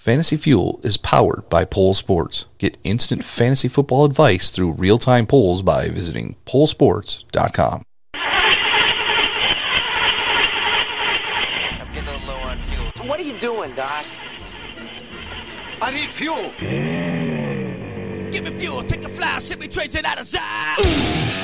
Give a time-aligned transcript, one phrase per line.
[0.00, 2.46] Fantasy Fuel is powered by Pole Sports.
[2.56, 7.82] Get instant fantasy football advice through real time polls by visiting polesports.com.
[8.14, 8.22] I'm
[11.92, 13.06] getting a little low on fuel.
[13.06, 14.06] What are you doing, Doc?
[15.82, 16.50] I need fuel.
[18.32, 21.39] Give me fuel, take the fly, send me trace it out of sight.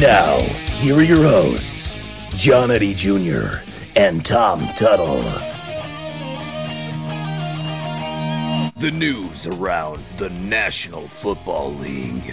[0.00, 0.38] Now,
[0.78, 1.92] here are your hosts,
[2.36, 3.56] John Eddie Jr.
[3.96, 5.22] and Tom Tuttle.
[8.78, 12.32] The news around the National Football League.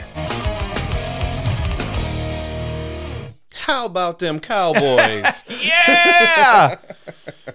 [3.56, 5.44] How about them Cowboys?
[5.66, 6.76] Yeah!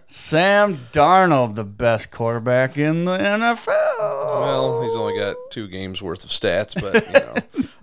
[0.09, 3.69] Sam Darnold, the best quarterback in the NFL.
[3.69, 7.69] well, he's only got two games worth of stats, but you know,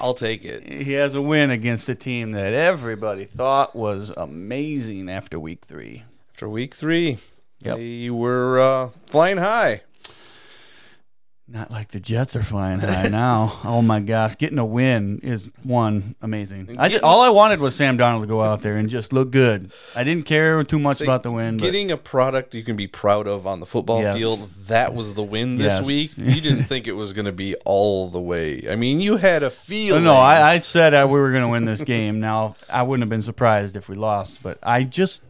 [0.00, 0.64] I'll take it.
[0.66, 6.04] he has a win against a team that everybody thought was amazing after week three.
[6.32, 7.18] After week three,
[7.60, 7.76] Yep.
[7.76, 9.82] they were uh, flying high.
[11.52, 13.58] Not like the Jets are flying high now.
[13.64, 16.76] Oh my gosh, getting a win is one amazing.
[16.78, 19.32] I just, all I wanted was Sam Darnold to go out there and just look
[19.32, 19.72] good.
[19.96, 21.56] I didn't care too much Say, about the win.
[21.56, 24.16] But Getting a product you can be proud of on the football Yes.
[24.18, 25.86] field, that was the win this Yes.
[25.86, 26.10] week.
[26.34, 28.66] You didn't think it was going to be all the way.
[28.70, 30.04] I mean, you had a feeling.
[30.04, 32.20] no, I, I said uh, we were going to win this game.
[32.20, 35.22] Now I wouldn't have been surprised if we lost, but I just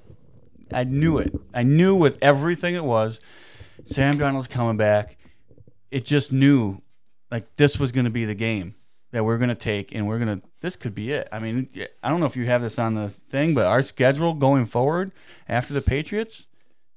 [0.73, 1.35] I knew it.
[1.55, 3.21] I knew with everything it was.
[3.87, 5.17] Sam Darnold's coming back.
[5.91, 6.81] It just knew
[7.31, 8.75] like this was going to be the game
[9.13, 10.47] that we're going to take, and we're going to.
[10.61, 11.29] This could be it.
[11.33, 11.69] I mean,
[12.03, 15.11] I don't know if you have this on the thing, but our schedule going forward
[15.49, 16.47] after the Patriots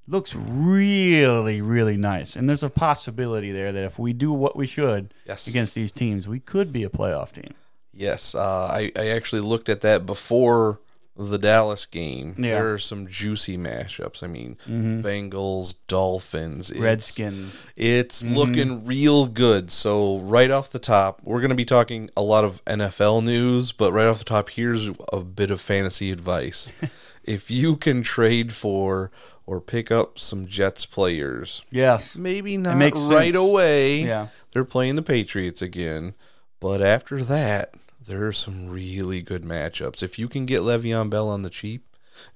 [0.07, 4.67] looks really, really nice, and there's a possibility there that if we do what we
[4.67, 5.47] should Yes.
[5.47, 7.55] against these teams, we could be a playoff team.
[7.93, 10.79] Yes, uh, I, I actually looked at that before
[11.15, 12.35] the Dallas game.
[12.37, 12.55] Yeah.
[12.55, 14.23] There are some juicy mashups.
[14.23, 15.01] I mean, mm-hmm.
[15.01, 17.65] Bengals, Dolphins, it's- Redskins.
[17.75, 18.35] It's mm-hmm.
[18.35, 19.69] looking real good.
[19.71, 23.71] So right off the top, we're going to be talking a lot of NFL news,
[23.71, 26.71] but right off the top, here's a bit of fantasy advice.
[27.23, 29.11] if you can trade for
[29.45, 32.15] or pick up some Jets players, Yes.
[32.15, 33.35] maybe not right sense.
[33.35, 34.01] away.
[34.01, 34.27] Yeah.
[34.51, 36.15] They're playing the Patriots again.
[36.59, 37.75] But after that,
[38.05, 40.03] there are some really good matchups.
[40.03, 41.85] If you can get Le'Veon Bell on the cheap,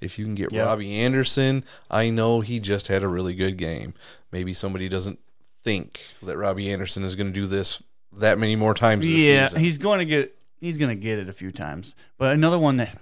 [0.02, 0.64] if you can get Yeah.
[0.64, 3.94] Robbie Anderson, I know he just had a really good game.
[4.32, 5.20] Maybe somebody doesn't
[5.64, 7.82] think that Robbie Anderson is going to do this
[8.14, 9.60] that many more times this Yeah, season.
[9.60, 11.94] he's going to get he's going to get it a few times.
[12.18, 12.98] But another one that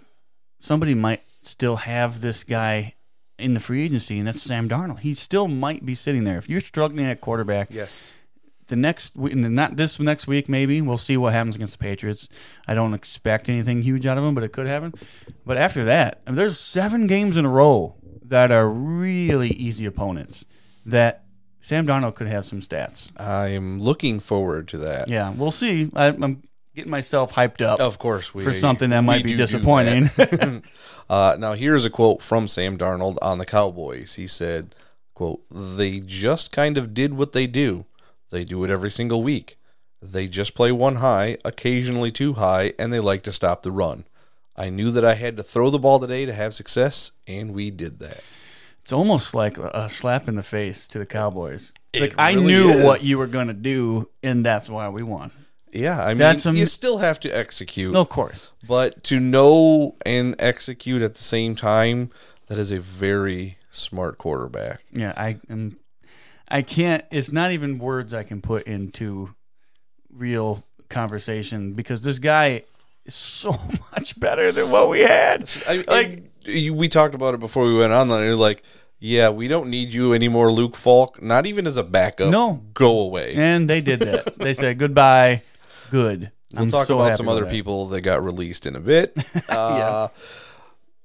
[0.59, 2.95] somebody might still have this guy
[3.37, 4.99] in the free agency, and that's Sam Darnold.
[4.99, 6.37] He still might be sitting there.
[6.37, 8.15] If you're struggling at quarterback, yes.
[8.67, 12.27] The next not this next week maybe we'll see what happens against the Patriots.
[12.67, 14.93] I don't expect anything huge out of them, but it could happen.
[15.45, 19.85] But after that, I mean, there's seven games in a row that are really easy
[19.85, 20.45] opponents
[20.85, 21.25] that
[21.61, 23.11] Sam Darnold could have some stats.
[23.19, 25.09] I'm looking forward to that.
[25.09, 25.89] Yeah, we'll see.
[25.95, 26.43] I, I'm
[26.75, 30.09] getting myself hyped up Of course, we for something that might be disappointing.
[31.09, 34.15] uh, now, here's a quote from Sam Darnold on the Cowboys.
[34.15, 34.75] He said,
[35.13, 37.85] "quote They just kind of did what they do.
[38.35, 39.57] They do it every single week.
[40.01, 44.03] They just play one high, occasionally too high, and they like to stop the run.
[44.57, 47.71] I knew that I had to throw the ball today to have success, and we
[47.71, 48.21] did that.
[48.81, 51.71] it's almost like a slap in the face to the Cowboys.
[51.93, 52.83] It like I knew is.
[52.83, 55.31] what you were going to do, and that's why we won.
[55.71, 58.49] Yeah, I mean, That's am- you still have to execute, of course.
[58.67, 62.11] but to know and execute at the same time,
[62.47, 64.81] that is a very smart quarterback.
[64.91, 65.77] Yeah, I am.
[66.47, 67.03] I can't.
[67.11, 69.33] It's not even words I can put into
[70.13, 72.63] real conversation because this guy
[73.05, 73.51] is so
[73.91, 75.49] much better than what we had.
[75.67, 78.11] I, Like- we talked about it before we went on.
[78.11, 78.61] And you're like,
[78.99, 81.21] yeah, we don't need you anymore, Luke Falk.
[81.21, 82.29] Not even as a backup.
[82.29, 82.61] No.
[82.75, 83.33] go away.
[83.35, 84.35] And they did that.
[84.37, 85.41] They said goodbye.
[85.89, 86.31] Good.
[86.53, 87.51] we'll I'm talk so about some other that.
[87.51, 89.17] people that got released in a bit.
[89.49, 90.07] Uh,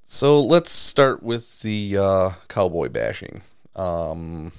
[0.04, 3.42] So let's start with the uh, cowboy bashing.
[3.76, 4.52] Um,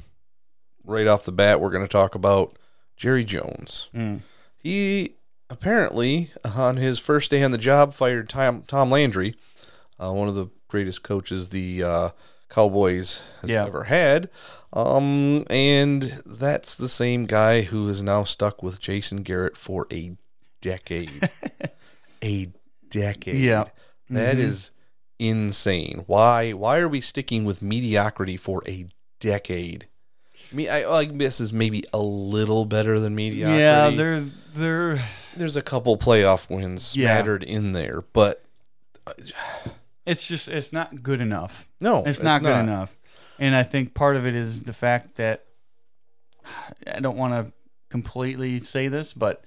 [0.91, 2.53] right off the bat, we're going to talk about
[2.95, 3.89] Jerry Jones.
[3.95, 4.21] Mm.
[4.57, 5.15] He
[5.49, 9.35] apparently, on his first day on the job, fired Tom, Tom Landry,
[9.99, 12.09] uh, one of the greatest coaches the uh,
[12.49, 13.65] Cowboys has Yeah.
[13.65, 14.29] ever had.
[14.73, 20.15] Um, and that's the same guy who is now stuck with Jason Garrett for a
[20.61, 21.29] decade.
[22.23, 22.47] a
[22.89, 23.41] decade.
[23.41, 23.65] Yeah.
[24.09, 24.71] That is
[25.19, 26.03] insane.
[26.07, 28.85] Why why are we sticking with mediocrity for a
[29.19, 29.87] decade?
[30.51, 33.61] I mean, I like this is maybe a little better than mediocrity.
[33.61, 34.25] Yeah, they're
[34.55, 35.03] they're
[35.37, 37.05] there's a couple playoff wins Yeah.
[37.13, 38.43] mattered in there, but
[39.07, 39.13] uh,
[40.05, 41.67] It's just it's not good enough.
[41.79, 42.95] no, It's not good enough.
[43.39, 45.45] And I think part of it is the fact that
[46.85, 47.53] I don't want to
[47.89, 49.43] completely say this, but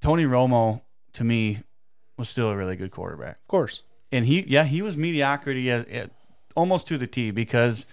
[0.00, 0.80] Tony Romo
[1.12, 1.60] to me
[2.16, 3.36] was still a really good quarterback.
[3.36, 6.10] Of course, And he yeah, he was mediocrity at, at
[6.56, 7.86] almost to the T because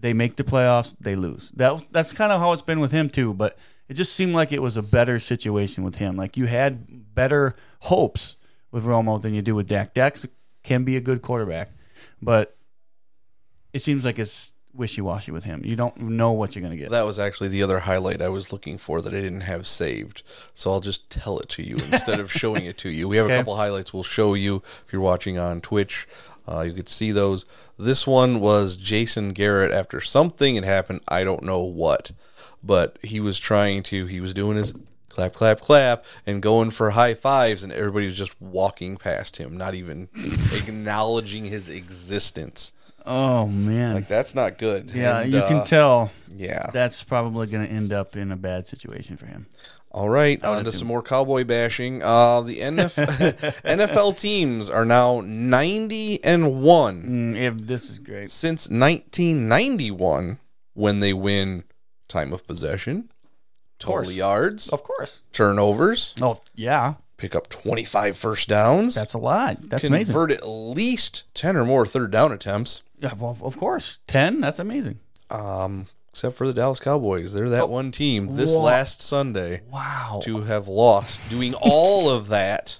[0.00, 1.50] they make the playoffs, they lose.
[1.54, 3.58] That that's kind of how it's been with him too, but
[3.88, 6.16] it just seemed like it was a better situation with him.
[6.16, 8.36] Like you had better hopes
[8.70, 9.94] with Romo than you do with Dak.
[9.94, 10.16] Dak
[10.62, 11.70] can be a good quarterback,
[12.22, 12.56] but
[13.72, 15.62] it seems like it's wishy washy with him.
[15.64, 16.90] You don't know what you're going to get.
[16.90, 20.22] that was actually the other highlight I was looking for that I didn't have saved.
[20.54, 23.08] So I'll just tell it to you instead of showing it to you.
[23.08, 23.34] We have Okay.
[23.34, 26.06] a couple highlights we'll show you if you're watching on Twitch.
[26.50, 27.44] Uh, you could see those.
[27.78, 31.00] This one was Jason Garrett after something had happened.
[31.08, 32.12] I don't know what,
[32.62, 34.06] but he was trying to.
[34.06, 34.74] He was doing his
[35.08, 39.56] clap, clap, clap, and going for high fives, and everybody was just walking past him,
[39.56, 40.08] not even
[40.52, 42.72] acknowledging his existence.
[43.06, 43.94] oh man.
[43.94, 44.90] Like that's not good.
[44.90, 46.66] yeah, And, you uh, can tell Yeah.
[46.72, 49.46] that's probably going to end up in a bad situation for him.
[49.92, 52.00] All right, on to some more cowboy bashing.
[52.00, 58.30] Uh, the NF- NFL teams are now 90 and 1 Mm, if this is great.
[58.30, 60.38] since 1991
[60.74, 61.64] when they win
[62.08, 63.10] time of possession,
[63.78, 65.22] total yards, Of course.
[65.32, 66.94] turnovers, Oh, yeah.
[67.16, 69.56] pick up 25 first downs, That's a lot.
[69.68, 70.12] That's amazing.
[70.14, 72.82] convert at least 10 or more third down attempts.
[73.00, 73.98] Yeah, well, of course.
[74.06, 75.00] 10, that's amazing.
[75.30, 80.20] Um, except for the Dallas Cowboys, they're that one team this last Sunday Wow.
[80.24, 82.78] to have lost, doing all of that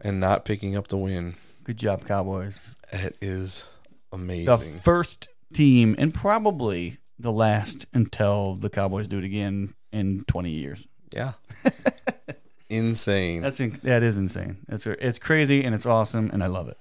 [0.00, 1.34] and not picking up the win.
[1.64, 2.76] Good job, Cowboys.
[2.92, 3.68] It is
[4.12, 4.46] amazing.
[4.74, 10.50] The first team, and probably the last until the Cowboys do it again in 20
[10.50, 10.86] years.
[11.12, 11.32] Yeah.
[12.68, 13.42] Insane.
[13.42, 14.56] That's in, that is insane.
[14.68, 16.76] It's it's crazy and it's awesome and I love it.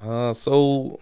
[0.00, 0.98] Uh, so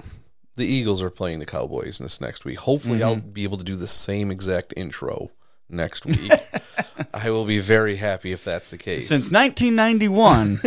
[0.56, 2.58] the Eagles are playing the Cowboys this next week.
[2.58, 5.30] Hopefully, I'll be able to do the same exact intro
[5.68, 6.32] next week.
[7.12, 9.08] I will be very happy if that's the case.
[9.08, 10.58] Since 1991,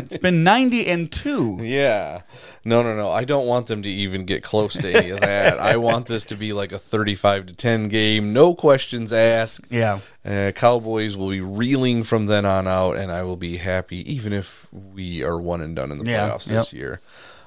[0.00, 1.58] it's been 90 and 2.
[1.62, 2.22] Yeah.
[2.64, 3.10] No, no, no.
[3.10, 5.58] I don't want them to even get close to any of that.
[5.58, 9.66] I want this to be like a 35 to 10 game, no questions asked.
[9.70, 10.00] Yeah.
[10.24, 14.32] Uh, Cowboys will be reeling from then on out, and I will be happy even
[14.32, 16.78] if we are one and done in the Yeah, playoffs this yep.
[16.78, 17.00] year.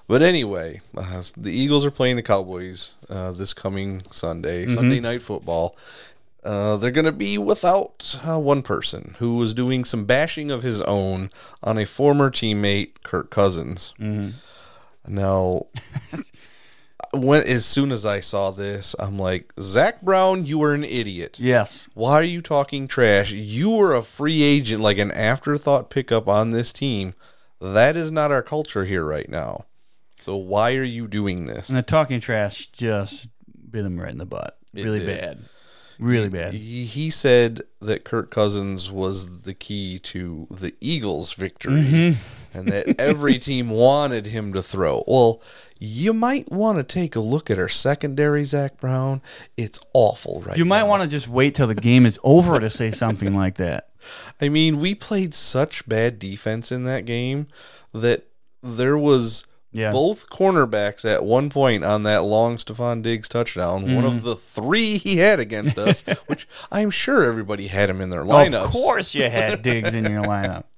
[0.08, 4.76] But anyway, uh, the Eagles are playing the Cowboys uh, this coming Sunday, Mm-hmm.
[4.76, 5.76] Sunday night football.
[6.44, 10.62] Uh, they're going to be without uh, one person who was doing some bashing of
[10.62, 11.32] his own
[11.64, 13.96] on a former teammate, Kirk Cousins.
[14.00, 14.30] Mm-hmm.
[15.08, 15.66] Now,
[17.14, 21.40] when as soon as I saw this, I'm like, Zach Brown, you are an idiot.
[21.40, 21.90] Yes.
[21.96, 23.32] Why are you talking trash?
[23.32, 27.16] You were a free agent, like an afterthought pickup on this team.
[27.60, 29.66] That is not our culture here right now.
[30.26, 31.70] So why are you doing this?
[31.70, 33.28] And the talking trash just
[33.70, 34.58] bit him right in the butt.
[34.74, 35.20] It really did.
[35.20, 35.40] bad.
[36.00, 36.54] Really bad.
[36.56, 42.58] He he said that Kirk Cousins was the key to the Eagles' victory mm-hmm.
[42.58, 45.04] and that every team wanted him to throw.
[45.08, 45.44] Well,
[45.80, 49.22] you might want to take a look at our secondary, Zach Brown.
[49.58, 50.90] It's awful right You might now.
[50.90, 53.90] want to just wait till the game is over to say something like that.
[54.42, 57.46] I mean, we played such bad defense in that game
[57.94, 58.26] that
[58.64, 59.92] there was Yeah.
[59.92, 64.06] both cornerbacks at one point on that long Stefon Diggs touchdown, one Mm-hmm.
[64.08, 68.24] of the three he had against us, which I'm sure everybody had him in their
[68.24, 68.64] lineups.
[68.66, 70.64] Of course, you had Diggs in your lineup.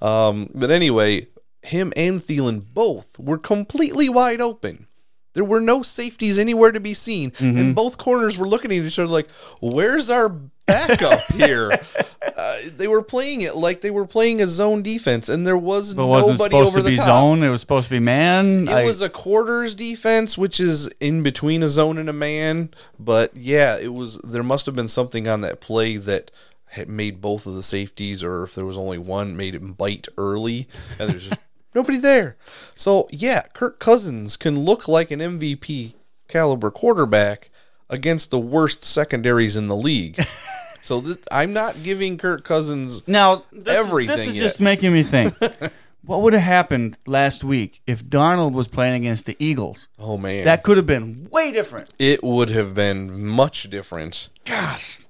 [0.00, 1.26] Um, but anyway,
[1.62, 4.86] him and Thielen both were completely wide open.
[5.34, 7.58] There were no safeties anywhere to be seen, Mm-hmm.
[7.58, 9.28] and both corners were looking at each other like,
[9.60, 10.28] "Where's our
[10.68, 11.72] backup here?"
[12.36, 15.94] uh, they were playing it like they were playing a zone defense, and there was
[15.94, 17.06] But wasn't nobody supposed over to the be top.
[17.06, 17.42] zone.
[17.42, 18.68] It was supposed to be man.
[18.68, 22.70] It I- was a quarters defense, which is in between a zone and a man.
[23.00, 24.18] But yeah, it was.
[24.18, 26.30] There must have been something on that play that
[26.72, 30.06] had made both of the safeties, or if there was only one, made him bite
[30.18, 31.40] early, and there's just
[31.74, 32.36] nobody there.
[32.74, 35.94] So yeah, Kirk Cousins can look like an MVP
[36.28, 37.48] caliber quarterback
[37.88, 40.22] against the worst secondaries in the league.
[40.80, 43.06] so this, I'm not giving Kirk Cousins.
[43.08, 44.42] now this everything Is, this is yet.
[44.42, 45.34] just making me think.
[46.04, 49.88] what would have happened last week if Darnold was playing against the Eagles?
[49.98, 51.92] Oh man, That could have been way different.
[51.98, 54.28] it would have been much different.
[54.44, 55.00] Gosh,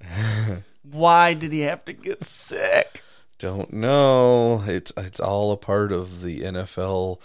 [0.83, 3.03] why did he have to get sick?
[3.39, 4.65] Don't know.
[4.67, 7.21] It's it's all a part of the NFL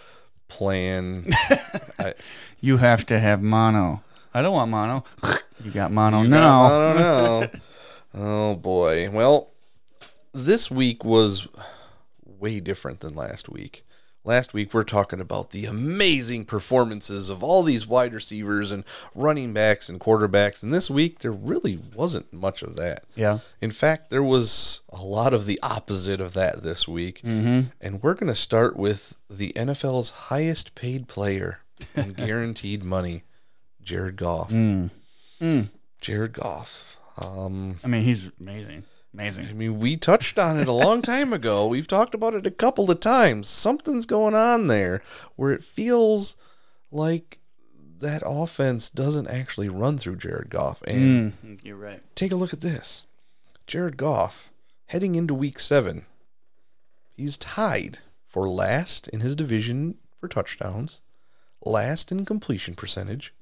[0.47, 1.27] plan.
[1.99, 2.13] I,
[2.61, 4.03] You have to have mono.
[4.33, 5.03] I don't want mono.
[5.63, 6.69] You got mono I now.
[6.69, 7.47] don't know.
[8.13, 9.09] Oh boy.
[9.11, 9.49] Well,
[10.33, 11.47] this week was
[12.25, 13.83] way different than last week.
[14.25, 19.51] Last week we're talking about the amazing performances of all these wide receivers and running
[19.51, 23.03] backs and quarterbacks, and this week there really wasn't much of that.
[23.15, 23.39] Yeah.
[23.59, 27.21] In fact, there was a lot of the opposite of that this week.
[27.21, 27.67] Mm-hmm.
[27.81, 31.59] And we're going to start with the NFL's highest paid player
[31.93, 33.23] and guaranteed money,
[33.81, 34.51] Jared Goff.
[35.99, 36.97] Jared Goff.
[37.17, 38.83] Um, I mean, he's amazing.
[39.13, 39.45] Amazing.
[39.47, 41.67] I mean, we touched on it a long time ago.
[41.67, 43.47] We've talked about it a couple of times.
[43.47, 45.03] Something's going on there
[45.35, 46.35] where it feels
[46.91, 47.39] like
[47.99, 50.81] that offense doesn't actually run through Jared Goff.
[50.87, 52.01] And Mm, you're right.
[52.15, 53.05] take a look at this.
[53.67, 54.51] Jared Goff,
[54.87, 56.05] heading into week seven,
[57.15, 61.01] he's tied for last in his division for touchdowns,
[61.63, 63.33] last in completion percentage,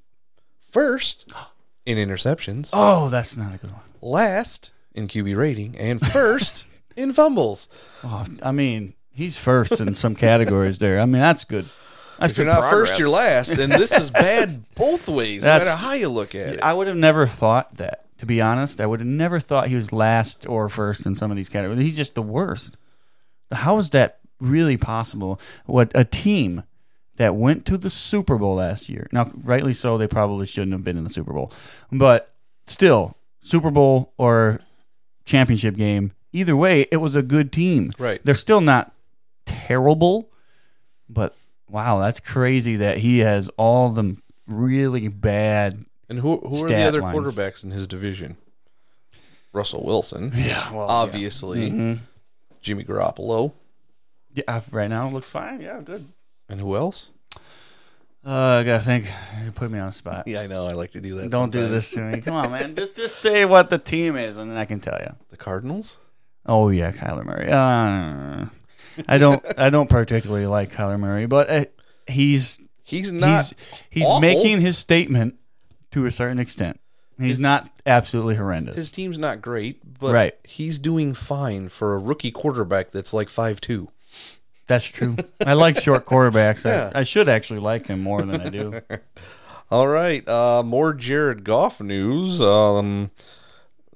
[0.60, 1.32] first
[1.86, 3.80] in interceptions, Oh, that's not a good one.
[4.00, 7.68] last in QB rating, and first in fumbles.
[8.04, 11.00] Oh, I mean, he's first in some categories there.
[11.00, 11.66] I mean, that's good.
[12.18, 12.90] That's If you're not progress.
[12.90, 16.54] first, you're last, and this is bad both ways, no matter how you look at
[16.54, 16.60] it.
[16.62, 17.98] I would have never thought that.
[18.18, 21.32] To be honest, I would have never thought he was last or first in some
[21.32, 21.80] of these categories.
[21.80, 22.76] He's just the worst.
[23.50, 25.40] How is that really possible?
[25.66, 26.62] What a team
[27.16, 29.08] that went to the Super Bowl last year.
[29.12, 31.52] Now, rightly so, they probably shouldn't have been in the Super Bowl,
[31.90, 32.32] but
[32.66, 34.60] still, Super Bowl or
[35.24, 37.92] championship game, either way, it was a good team.
[37.98, 38.20] Right.
[38.24, 38.92] They're still not
[39.46, 40.30] terrible,
[41.08, 41.34] but
[41.68, 44.16] wow, that's crazy that he has all the
[44.46, 47.16] really bad And who who are the other lines.
[47.18, 48.36] quarterbacks in his division?
[49.52, 51.70] Russell Wilson, Yeah, well, obviously.
[51.70, 51.98] Mhm.
[52.62, 53.52] Jimmy Garoppolo,
[54.34, 55.60] Yeah, uh, right now it looks fine.
[55.60, 56.06] Yeah, good.
[56.48, 57.10] And who else?
[58.24, 59.06] Uh, I gotta think.
[59.44, 60.28] You put me on the spot.
[60.28, 60.66] Yeah, I know.
[60.66, 61.30] I like to do that.
[61.30, 61.72] Don't do sometimes.
[61.72, 62.20] this to me.
[62.22, 62.74] Come on, man.
[62.76, 65.14] Just just say what the team is, and then I can tell you.
[65.30, 65.98] The Cardinals.
[66.46, 67.50] Oh yeah, Kyler Murray.
[67.50, 68.46] Uh,
[69.08, 71.64] I don't I don't particularly like Kyler Murray, but uh,
[72.06, 73.52] he's He's not.
[73.90, 75.36] he's he's making his statement
[75.92, 76.78] to a certain extent.
[77.18, 78.74] He's not absolutely horrendous.
[78.74, 80.34] his team's not great, but Right.
[80.42, 83.90] he's doing fine for a rookie quarterback that's like five two.
[84.66, 85.16] That's true.
[85.44, 86.64] I like short quarterbacks.
[86.64, 86.90] Yeah.
[86.94, 88.80] I, I should actually like him more than I do.
[89.70, 92.42] All right, uh, more Jared Goff news.
[92.42, 93.10] Um,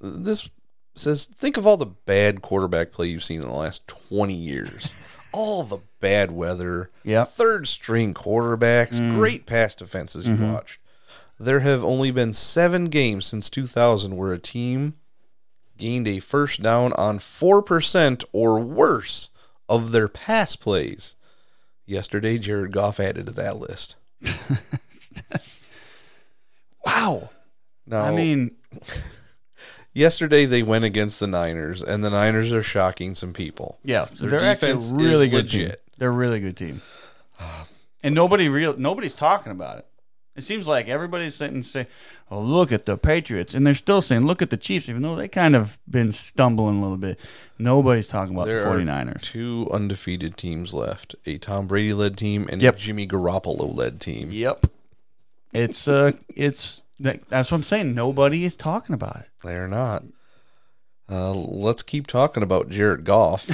[0.01, 0.49] this
[0.95, 4.95] says think of all the bad quarterback play you've seen in the last twenty years.
[5.31, 7.29] all the bad weather, Yep.
[7.29, 10.79] third string quarterbacks, great pass defenses you've watched.
[11.39, 14.95] There have only been seven games since 2000 where a team
[15.77, 19.29] gained a first down on 4% or worse
[19.69, 21.15] of their pass plays.
[21.85, 23.95] Yesterday, Jared Goff added to that list.
[26.85, 27.29] Wow.
[27.85, 28.55] Now, I mean,
[29.93, 33.77] yesterday they went against the Niners, and the Niners are shocking some people.
[33.83, 35.61] Yeah, Their they're actually defense a really is good team.
[35.63, 35.83] legit.
[35.97, 36.81] They're a really good team,
[38.03, 39.85] and nobody real nobody's talking about it.
[40.37, 41.87] It seems like everybody's sitting and saying,
[42.29, 45.15] "Oh, look at the Patriots," and they're still saying, "Look at the Chiefs," even though
[45.15, 47.19] they kind of been stumbling a little bit.
[47.57, 49.21] Nobody's talking about There the are 49ers.
[49.23, 52.75] two undefeated teams left: a Tom Brady led team and Yep.
[52.75, 54.29] a Jimmy Garoppolo led team.
[54.31, 54.67] Yep,
[55.53, 57.95] it's uh, it's that's what I'm saying.
[57.95, 59.27] Nobody is talking about it.
[59.43, 60.03] They're not.
[61.09, 63.49] Uh, let's keep talking about Jared Goff.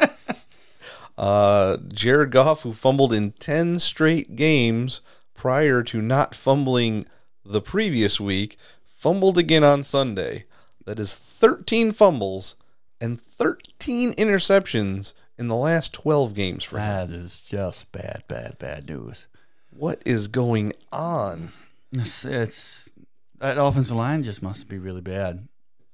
[1.18, 5.00] uh, Jared Goff, who fumbled in 10 straight games
[5.34, 7.06] prior to not fumbling
[7.44, 10.44] the previous week, fumbled again on Sunday.
[10.86, 12.56] That is 13 fumbles
[13.00, 16.84] and 13 interceptions in the last 12 games for him.
[16.84, 19.26] That is just bad, bad, bad news.
[19.70, 21.52] What is going on?
[21.92, 22.90] It's, it's
[23.40, 25.48] that offensive line just must be really bad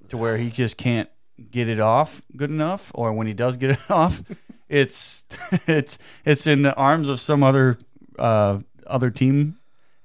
[0.08, 1.08] to where he just can't
[1.50, 4.22] get it off good enough, or when he does get it off,
[4.68, 5.24] it's
[5.66, 7.78] it's it's in the arms of some other
[8.18, 8.58] uh,
[8.90, 9.58] other team.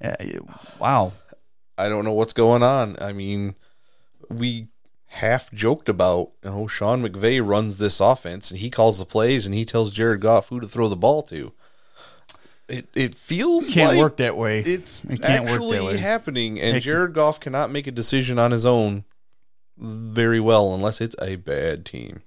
[0.03, 0.15] Uh,
[0.79, 1.13] wow,
[1.77, 2.95] I don't know what's going on.
[3.01, 3.55] I mean,
[4.29, 4.67] we
[5.07, 9.45] half joked about, you know, Sean McVay runs this offense and he calls the plays
[9.45, 11.53] and he tells Jared Goff who to throw the ball to.
[12.67, 14.59] It it feels it can't like work that way.
[14.59, 15.97] it's It can't work that actually way.
[15.97, 19.05] happening, and Jared Goff cannot make a decision on his own
[19.77, 22.23] very well unless it's a bad team.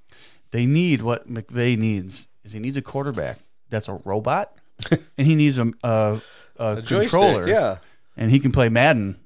[0.52, 3.38] They need what McVay needs is he needs a quarterback
[3.68, 4.52] that's a robot,
[5.18, 6.20] and he needs a a,
[6.58, 7.76] a, joystick, controller, yeah.
[8.16, 9.16] and he can play Madden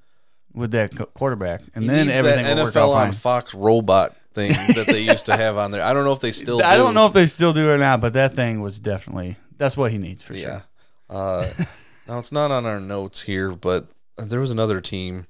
[0.55, 3.13] with that co- quarterback, and He then everything that will work NFL out on fine.
[3.15, 5.83] Fox robot thing that they used to have on there.
[5.83, 6.63] I don't know if they still.
[6.63, 6.83] I do.
[6.83, 9.93] don't know if they still do or not, but that thing was definitely that's what
[9.93, 10.63] he needs for Yeah.
[11.11, 11.19] sure.
[11.19, 11.49] Uh,
[12.09, 13.87] now it's not on our notes here, but
[14.17, 15.27] there was another team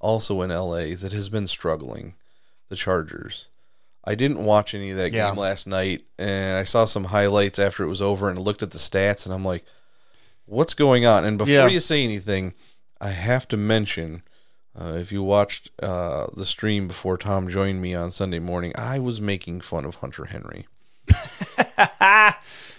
[0.00, 2.14] also in LA that has been struggling,
[2.68, 3.48] the Chargers.
[4.06, 5.28] I didn't watch any of that Yeah.
[5.30, 8.70] game last night, and I saw some highlights after it was over, and looked at
[8.72, 9.64] the stats, and I'm like,
[10.46, 11.68] "What's going on?" And before Yeah.
[11.68, 12.54] you say anything,
[13.00, 14.22] I have to mention,
[14.78, 18.98] uh, if you watched uh, the stream before Tom joined me on Sunday morning, I
[18.98, 20.66] was making fun of Hunter Henry.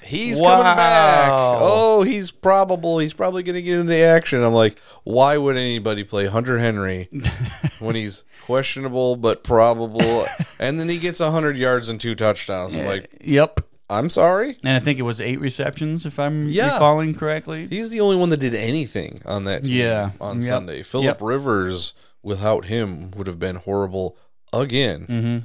[0.03, 1.31] He's coming back.
[1.33, 2.99] Oh, he's probable.
[2.99, 4.43] He's probably going to get into action.
[4.43, 7.09] I'm like, why would anybody play Hunter Henry
[7.79, 10.27] when he's questionable but probable?
[10.59, 12.75] and then he gets 100 yards and two touchdowns.
[12.75, 13.61] I'm like, Yep.
[13.89, 14.57] I'm sorry.
[14.63, 16.73] And I think it was eight receptions, if I'm Yeah.
[16.73, 17.67] recalling correctly.
[17.67, 20.11] He's the only one that did anything on that team Yeah.
[20.19, 20.47] on Yep.
[20.47, 20.81] Sunday.
[20.83, 21.21] Philip Yep.
[21.21, 24.17] Rivers, without him, would have been horrible
[24.51, 25.01] again.
[25.07, 25.37] Mm-hmm.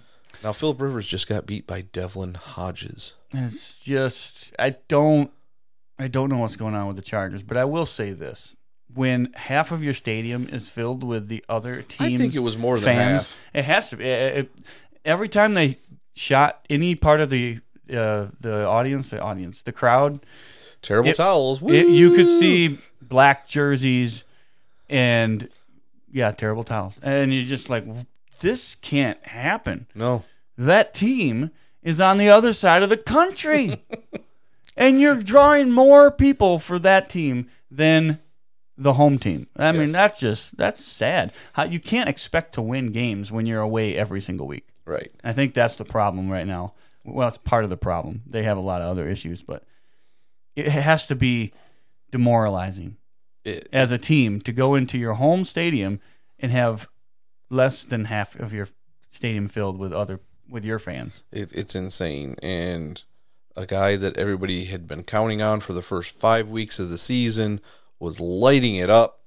[0.43, 3.17] Now, Philip Rivers just got beat by Devlin Hodges.
[3.33, 5.31] It's just I don't
[5.99, 8.57] I don't know what's going on with the Chargers, but I will say this:
[8.95, 12.57] when half of your stadium is filled with the other team, I think it was
[12.57, 13.39] more than fans, half.
[13.53, 14.05] it has to be.
[14.07, 14.51] It- it-
[15.05, 15.77] every time they
[16.17, 17.59] shot any part of the
[17.91, 20.21] uh, the audience, the audience, the crowd,
[20.83, 21.63] Terrible It- towels.
[21.63, 24.25] it, you could see black jerseys
[24.89, 25.49] and
[26.13, 27.85] yeah, terrible towels, and you're just like,
[28.41, 30.25] this can't happen No.
[30.57, 31.51] that team
[31.83, 33.77] is on the other side of the country.
[34.77, 38.19] and you're drawing more people for that team than
[38.77, 39.47] the home team.
[39.57, 41.33] I mean, that's just that's sad.
[41.53, 44.67] How you can't expect to win games when you're away every single week.
[44.87, 45.13] Right.
[45.23, 46.73] I think that's the problem right now.
[47.05, 48.23] Well, it's part of the problem.
[48.27, 49.65] They have a lot of other issues, but
[50.57, 51.53] it has to be
[52.11, 52.97] demoralizing
[53.45, 56.01] It, as a team to go into your home stadium
[56.39, 56.89] and have
[57.49, 58.69] less than half of your
[59.11, 61.23] stadium filled with other with your fans.
[61.31, 62.37] it, it's insane.
[62.43, 63.03] And
[63.57, 66.99] a guy that everybody had been counting on for the first five weeks of the
[66.99, 67.61] season
[67.99, 69.21] was lighting it up.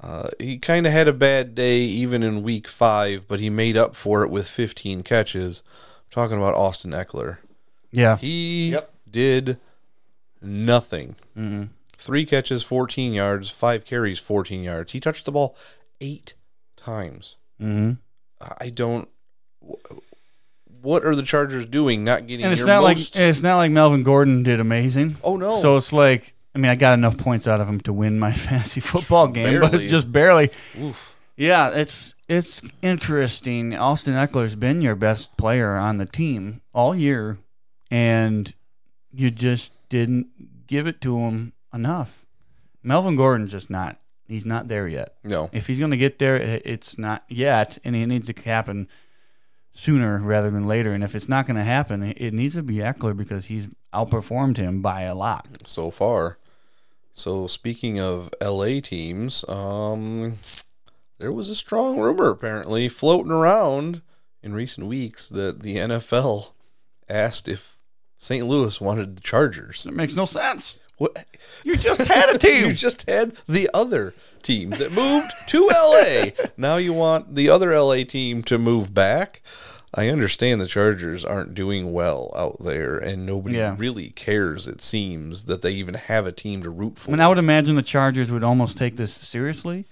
[0.00, 3.76] Uh, he kind of had a bad day even in week five, but he made
[3.76, 5.62] up for it with 15 catches.
[6.06, 7.38] I'm talking about Austin Ekeler.
[7.90, 8.16] Yeah.
[8.16, 8.92] He Yep.
[9.10, 9.58] did
[10.42, 11.16] nothing.
[11.34, 11.64] hmm
[11.98, 14.92] Three catches, 14 yards, five carries, 14 yards.
[14.92, 15.56] He touched the ball
[16.00, 16.34] eight
[16.76, 17.36] times.
[17.58, 17.92] hmm
[18.60, 19.08] I don't.
[20.82, 22.04] What are the Chargers doing?
[22.04, 23.16] Not getting And it's your not most.
[23.16, 25.16] like it's not like Melvin Gordon did amazing.
[25.24, 25.60] oh no!
[25.60, 28.30] So it's like I mean I got enough points out of him to win my
[28.46, 30.50] fantasy football game, but just barely.
[30.80, 31.15] Oof.
[31.36, 33.74] Yeah, it's it's interesting.
[33.76, 37.38] Austin Ekeler's been your best player on the team all year,
[37.90, 38.52] and
[39.12, 42.24] you just didn't give it to him enough.
[42.82, 43.98] Melvin Gordon's just not.
[44.28, 45.14] He's not there yet.
[45.22, 48.88] no, If he's going to get there, it's not yet, and it needs to happen
[49.72, 50.92] sooner rather than later.
[50.92, 53.68] And if it's not going to happen, it it needs to be Eckler because he's
[53.94, 55.46] outperformed him by a lot.
[55.64, 56.38] so far.
[57.12, 60.38] So speaking of LA teams, um,
[61.18, 64.02] there was a strong rumor apparently floating around
[64.42, 66.50] in recent weeks that the NFL
[67.08, 67.78] asked if
[68.18, 68.46] St.
[68.46, 69.86] Louis wanted the Chargers.
[69.86, 70.80] It makes no sense.
[70.98, 71.26] What?
[71.64, 72.66] You just had a team.
[72.66, 76.46] You just had the other team that moved to LA.
[76.56, 79.42] Now you want the other LA team to move back.
[79.94, 83.74] I understand the Chargers aren't doing well out there, and nobody Yeah.
[83.78, 84.68] really cares.
[84.68, 87.10] It seems that they even have a team to root for.
[87.10, 89.86] I mean, I would imagine the Chargers would almost take this seriously,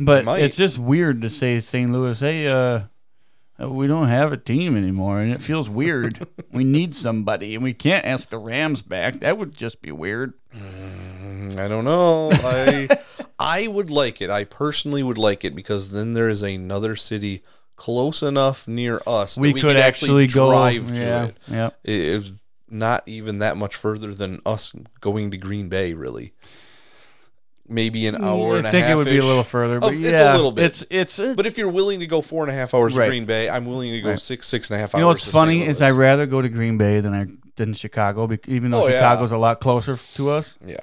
[0.00, 0.42] but might.
[0.42, 1.90] it's just weird to say St.
[1.90, 2.82] Louis, "Hey, uh,
[3.58, 6.26] we don't have a team anymore," and it feels weird.
[6.52, 9.20] we need somebody, and we can't ask the Rams back.
[9.20, 10.34] That would just be weird.
[10.54, 12.30] I don't know.
[12.32, 12.88] I
[13.38, 14.30] I would like it.
[14.30, 17.42] I personally would like it because then there is another city
[17.76, 21.36] close enough near us that We, we, could, actually, go drive to yeah, it.
[21.46, 22.32] Yeah, It it was
[22.68, 26.32] not even that much further than us going to Green Bay, really.
[27.68, 28.68] Maybe an hour I and a half.
[28.68, 30.64] I think it would be a little further, but Of- yeah, it's a little bit.
[30.66, 31.18] It's it's.
[31.18, 33.06] a- But if you're willing to go four and a half hours Right.
[33.06, 34.18] to Green Bay, I'm willing to go Right.
[34.20, 34.98] six, six and a half hours.
[34.98, 37.26] you know what's funny is I rather go to Green Bay than I
[37.56, 38.94] than Chicago, even though Oh, yeah.
[39.00, 40.58] Chicago's a lot closer to us.
[40.64, 40.76] yeah,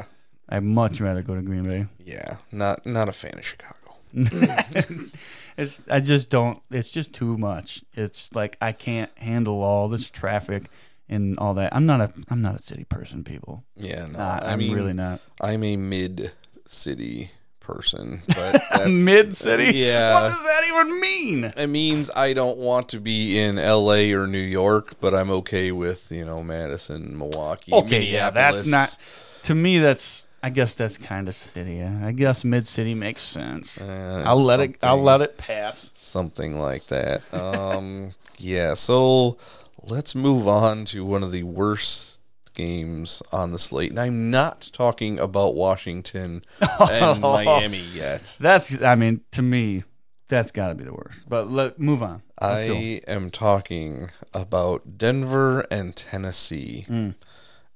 [0.50, 1.86] I'd much rather go to Green Bay.
[2.04, 3.78] yeah, not not a fan of Chicago.
[5.56, 6.60] It's I just don't.
[6.72, 7.84] It's just too much.
[7.94, 10.64] It's like I can't handle all this traffic
[11.08, 11.76] and all that.
[11.76, 13.64] I'm not a I'm not a city person, people.
[13.78, 15.20] Yeah, no, Nah, I I'm mean, really not.
[15.40, 16.32] I'm a mid
[16.66, 19.78] city person, but that's, Mid city.
[19.78, 21.44] Yeah, What does that even mean?
[21.56, 24.12] it means I don't want to be in L.A.
[24.14, 27.74] or New York, but I'm okay with you know Madison, Milwaukee.
[27.74, 28.98] Okay, yeah, that's not.
[29.44, 30.28] To me, that's.
[30.46, 31.82] I guess that's kind of city.
[31.82, 33.80] I guess mid city makes sense.
[33.80, 34.76] Uh, I'll let it.
[34.84, 35.90] I'll let it pass.
[35.94, 37.22] something like that.
[37.34, 39.38] Um, yeah, so
[39.82, 42.13] let's move on to one of the worst
[42.54, 43.92] games on the slate.
[43.92, 46.44] And I'm not talking about Washington
[46.80, 48.38] and Miami yet.
[48.40, 48.82] That's.
[48.82, 49.84] I mean, to me,
[50.30, 51.28] That's got to be the worst.
[51.30, 52.24] But let move on.
[52.42, 52.74] Let's I go.
[53.12, 56.86] am talking about Denver and Tennessee.
[56.90, 57.16] Mm.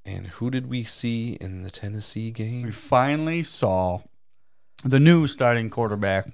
[0.05, 2.63] And who did we see in the Tennessee game?
[2.63, 3.99] We finally saw
[4.83, 6.29] the new starting quarterback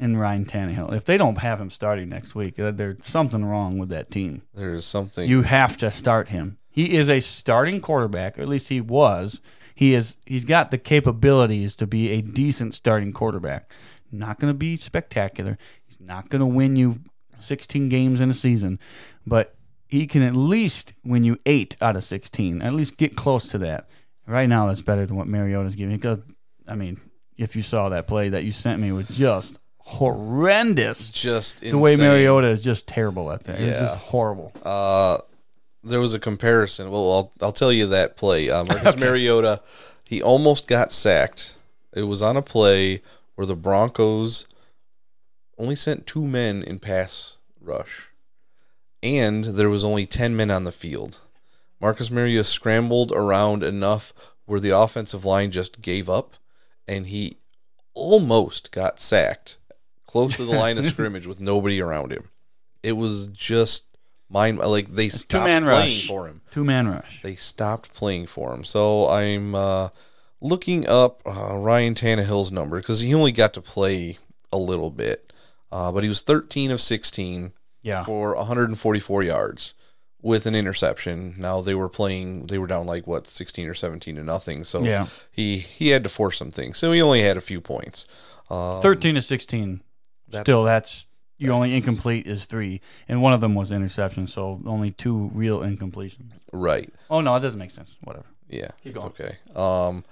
[0.00, 0.92] in Ryan Tannehill.
[0.92, 4.42] If they don't have him starting next week, uh, there's something wrong with that team.
[4.52, 5.28] There's something.
[5.30, 6.58] You have to start him.
[6.72, 9.40] He is a starting quarterback, or at least he was.
[9.74, 10.16] He is.
[10.26, 13.70] He's got the capabilities to be a decent starting quarterback.
[14.10, 15.58] Not going to be spectacular.
[15.86, 17.00] He's not going to win you
[17.38, 18.78] 16 games in a season,
[19.26, 19.54] but
[19.86, 22.62] he can at least win you eight out of 16.
[22.62, 23.88] At least get close to that.
[24.26, 25.96] Right now, that's better than what Mariota's giving.
[25.96, 26.20] Because,
[26.66, 27.00] I mean,
[27.36, 31.10] if you saw that play that you sent me, was just horrendous.
[31.10, 31.96] just The way.
[31.96, 33.60] Mariota is just terrible at that.
[33.60, 34.52] It's just horrible.
[34.62, 35.18] Uh,
[35.82, 36.90] there was a comparison.
[36.90, 38.50] Well, I'll I'll tell you that play.
[38.50, 39.60] Uh, Marcus Mariota,
[40.04, 41.56] he almost got sacked.
[41.92, 43.02] It was on a play
[43.34, 44.46] where the Broncos
[45.58, 48.08] only sent two men in pass rush,
[49.02, 51.20] and there was only ten men on the field.
[51.80, 54.12] Marcus Mariota scrambled around enough
[54.46, 56.34] where the offensive line just gave up,
[56.86, 57.36] and he
[57.94, 59.58] almost got sacked
[60.06, 62.28] close to the line of scrimmage with nobody around him.
[62.82, 63.84] It was just
[64.32, 66.06] mind like they stopped two-man playing rush.
[66.08, 66.40] for him.
[66.52, 67.20] Two man rush.
[67.22, 68.64] They stopped playing for him.
[68.64, 69.88] So I'm uh,
[70.40, 74.18] looking up uh, Ryan Tannehill's number because he only got to play
[74.52, 75.32] a little bit,
[75.70, 78.04] uh, but he was 13 of 16 Yeah.
[78.04, 79.74] for 144 yards
[80.20, 81.34] with an interception.
[81.38, 84.62] Now they were playing; they were down like what 16 or 17 to nothing.
[84.64, 85.06] So Yeah.
[85.30, 86.78] he he had to force some things.
[86.78, 88.06] So he only had a few points.
[88.50, 89.80] Um, 13 to 16.
[90.28, 91.06] that- Still, that's
[91.42, 95.60] you only incomplete is three, and one of them was interception, so only two real
[95.60, 96.32] incompletions.
[96.52, 96.92] right.
[97.10, 97.96] Oh no, it doesn't make sense.
[98.04, 98.26] Whatever.
[98.48, 99.14] Yeah, Keep it's going.
[99.18, 99.36] okay.
[99.54, 100.04] Um,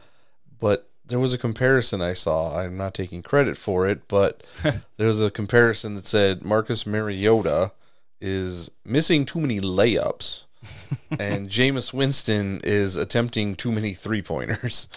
[0.58, 2.58] but there was a comparison I saw.
[2.58, 4.42] I'm not taking credit for it, but
[4.96, 7.72] there was a comparison that said Marcus Mariota
[8.20, 10.44] is missing too many layups,
[11.18, 14.88] and Jameis Winston is attempting too many three pointers.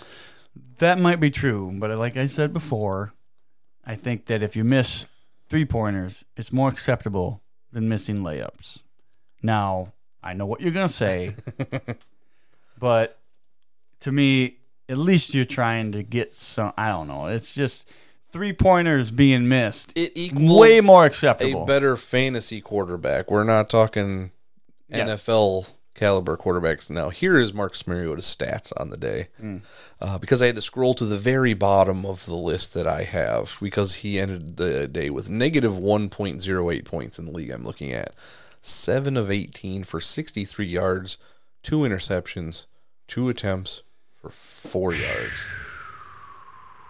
[0.78, 3.14] That might be true, but like I said before,
[3.86, 5.06] I think that if you miss
[5.54, 7.40] three pointers, it's more acceptable
[7.72, 8.80] than missing layups.
[9.44, 11.36] Now, I know what you're gonna say,
[12.80, 13.20] but
[14.00, 14.58] to me,
[14.90, 16.74] at least you're trying to get some.
[16.76, 17.28] I don't know.
[17.28, 17.88] It's just
[18.32, 19.92] three pointers being missed.
[19.96, 21.62] It equals way more acceptable.
[21.64, 23.30] a better fantasy quarterback.
[23.30, 24.32] We're not talking
[24.90, 25.06] Yeah.
[25.06, 27.10] NFL caliber quarterbacks now.
[27.10, 29.28] Here is Marcus Mariota's stats on the day,
[30.02, 33.04] uh, because I had to scroll to the very bottom of the list that I
[33.04, 37.32] have because he ended the day with negative one point zero eight points in the
[37.32, 37.52] league.
[37.52, 38.14] I'm looking at
[38.62, 41.18] seven of eighteen for sixty three yards,
[41.62, 42.66] two interceptions,
[43.08, 43.84] two attempts
[44.20, 45.52] for four yards.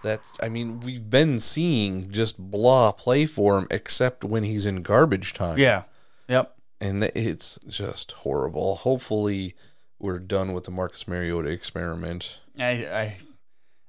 [0.03, 4.81] That's, I mean, we've been seeing just blah play for him, except when he's in
[4.81, 5.57] garbage time.
[5.57, 5.83] Yeah.
[6.27, 6.57] Yep.
[6.83, 8.75] And it's just horrible.
[8.75, 9.55] Hopefully,
[9.99, 12.41] we're done with the Marcus Mariota experiment.
[12.59, 13.17] I, I,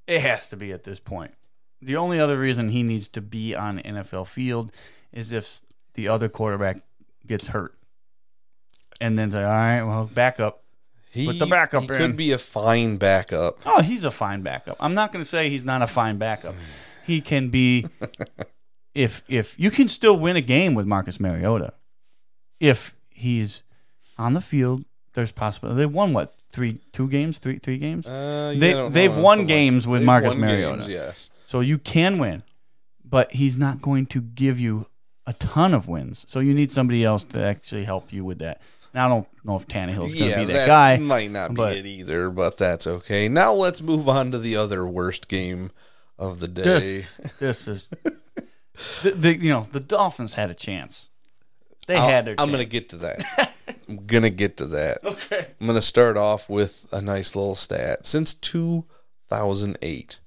[0.06, 1.32] it has to be at this point.
[1.82, 4.70] The only other reason he needs to be on NFL field
[5.12, 5.60] is if
[5.94, 6.82] the other quarterback
[7.26, 7.74] gets hurt,
[9.00, 10.62] and then say, "All right, well, back up."
[11.10, 11.96] He, Put the backup he in.
[11.96, 13.58] could be a fine backup.
[13.66, 14.76] Oh, he's a fine backup.
[14.78, 16.54] I'm not going to say he's not a fine backup.
[17.04, 17.86] He can be.
[18.94, 21.72] if if you can still win a game with Marcus Mariota,
[22.60, 23.62] if he's
[24.18, 25.78] on the field, there's possibility.
[25.78, 28.06] They won what three, two games, three, three games.
[28.06, 28.88] Uh, yeah, They- I don't know.
[28.90, 30.76] they've won Something games with Marcus Mariota.
[30.78, 31.30] games, yes.
[31.46, 32.42] So you can win,
[33.04, 34.86] but he's not going to give you
[35.26, 36.24] a ton of wins.
[36.28, 38.60] So you need somebody else to actually help you with that.
[38.92, 40.96] Now I don't know if Tannehill's going to Yeah, be that, that guy.
[40.98, 43.28] might not be but- it either, but that's okay.
[43.28, 45.70] Now let's move on to the other worst game
[46.18, 46.62] of the day.
[46.62, 47.88] This this is
[49.02, 51.08] the, the you know the Dolphins had a chance.
[51.86, 52.34] They I'll- had their.
[52.38, 53.52] I'm going to get to that.
[53.88, 55.04] I'm going to get to that.
[55.04, 55.46] Okay.
[55.60, 58.06] I'm going to start off with a nice little stat.
[58.06, 60.20] Since 2008,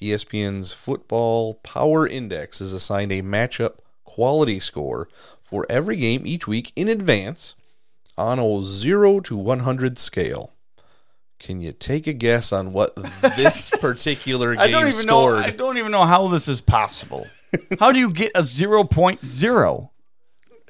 [0.00, 5.08] ESPN's Football Power Index has assigned a matchup quality score
[5.42, 7.54] for every game each week in advance
[8.16, 10.52] on a 0 to 100 scale.
[11.38, 12.94] Can you take a guess on what
[13.36, 15.28] this particular game I don't even know.
[15.28, 17.26] I don't even know how this is possible.
[17.80, 19.88] how do you get a 0.0?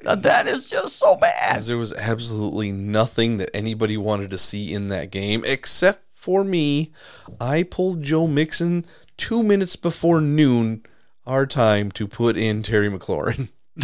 [0.03, 1.61] Now, that is just so bad.
[1.61, 6.91] There was absolutely nothing that anybody wanted to see in that game except for me.
[7.39, 8.85] I pulled Joe Mixon
[9.17, 10.83] two minutes before noon,
[11.25, 13.49] our time, to put in Terry McLaurin.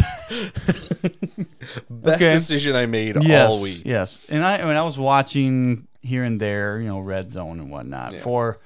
[1.90, 2.32] Best Okay.
[2.32, 3.82] decision I made yes, all week.
[3.84, 7.70] Yes, and I when I was watching here and there, you know, Red Zone and
[7.70, 8.20] whatnot Yeah.
[8.20, 8.58] for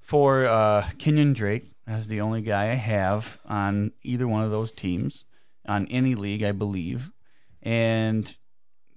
[0.00, 4.72] for uh, Kenyon Drake as the only guy I have on either one of those
[4.72, 5.24] teams
[5.66, 7.10] on any league, I believe.
[7.62, 8.36] And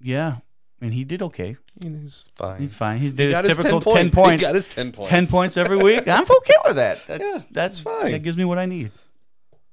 [0.00, 0.38] yeah,
[0.80, 1.56] and he did okay.
[1.82, 2.60] He's fine.
[2.60, 2.98] He's fine.
[2.98, 4.14] He He did got his his typical 10 ten, points.
[4.14, 4.42] points.
[4.42, 5.10] He got his 10 points.
[5.10, 6.06] 10 points every week.
[6.08, 7.00] I'm okay with that.
[7.06, 8.12] That's, Yeah, that's that's fine.
[8.12, 8.90] That gives me what I need.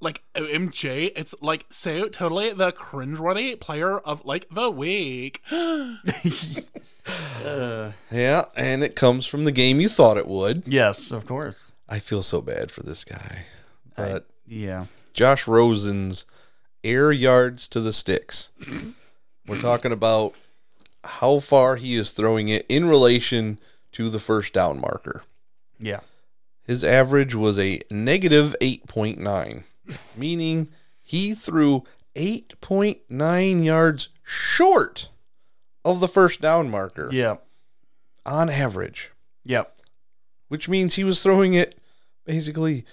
[0.01, 5.41] Like MJ, it's like so totally the cringeworthy player of like the week.
[8.11, 10.63] Yeah, and it comes from the game you thought it would.
[10.67, 11.71] Yes, of course.
[11.87, 13.45] I feel so bad for this guy.
[13.95, 14.85] But Yeah.
[15.13, 16.25] Josh Rosen's
[16.85, 18.51] air yards to the sticks.
[19.47, 20.33] We're talking about
[21.03, 23.59] how far he is throwing it in relation
[23.93, 25.23] to the first down marker.
[25.79, 25.99] Yeah.
[26.63, 29.63] His average was a negative 8.9,
[30.15, 30.69] meaning
[31.01, 31.83] he threw
[32.15, 35.09] 8.9 yards short
[35.83, 37.37] of the first down marker Yeah.
[38.25, 39.11] on average,
[39.43, 39.79] Yep.
[40.47, 41.77] which means he was throwing it
[42.25, 42.85] basically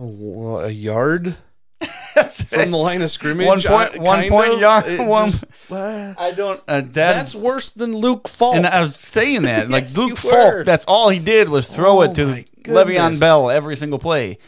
[0.00, 1.36] uh, a yard
[1.80, 3.46] from the line of scrimmage.
[3.46, 4.60] One point- uh, one point of.
[4.60, 6.60] yard, one- just- uh, I don't.
[6.66, 8.56] Uh, that's, that's, worse than Luke Falk.
[8.56, 10.64] And I was saying that, like Yes, Luke Falk, were.
[10.64, 13.20] that's all he did was throw Oh it to my Le'Veon.
[13.20, 14.38] Bell every single play.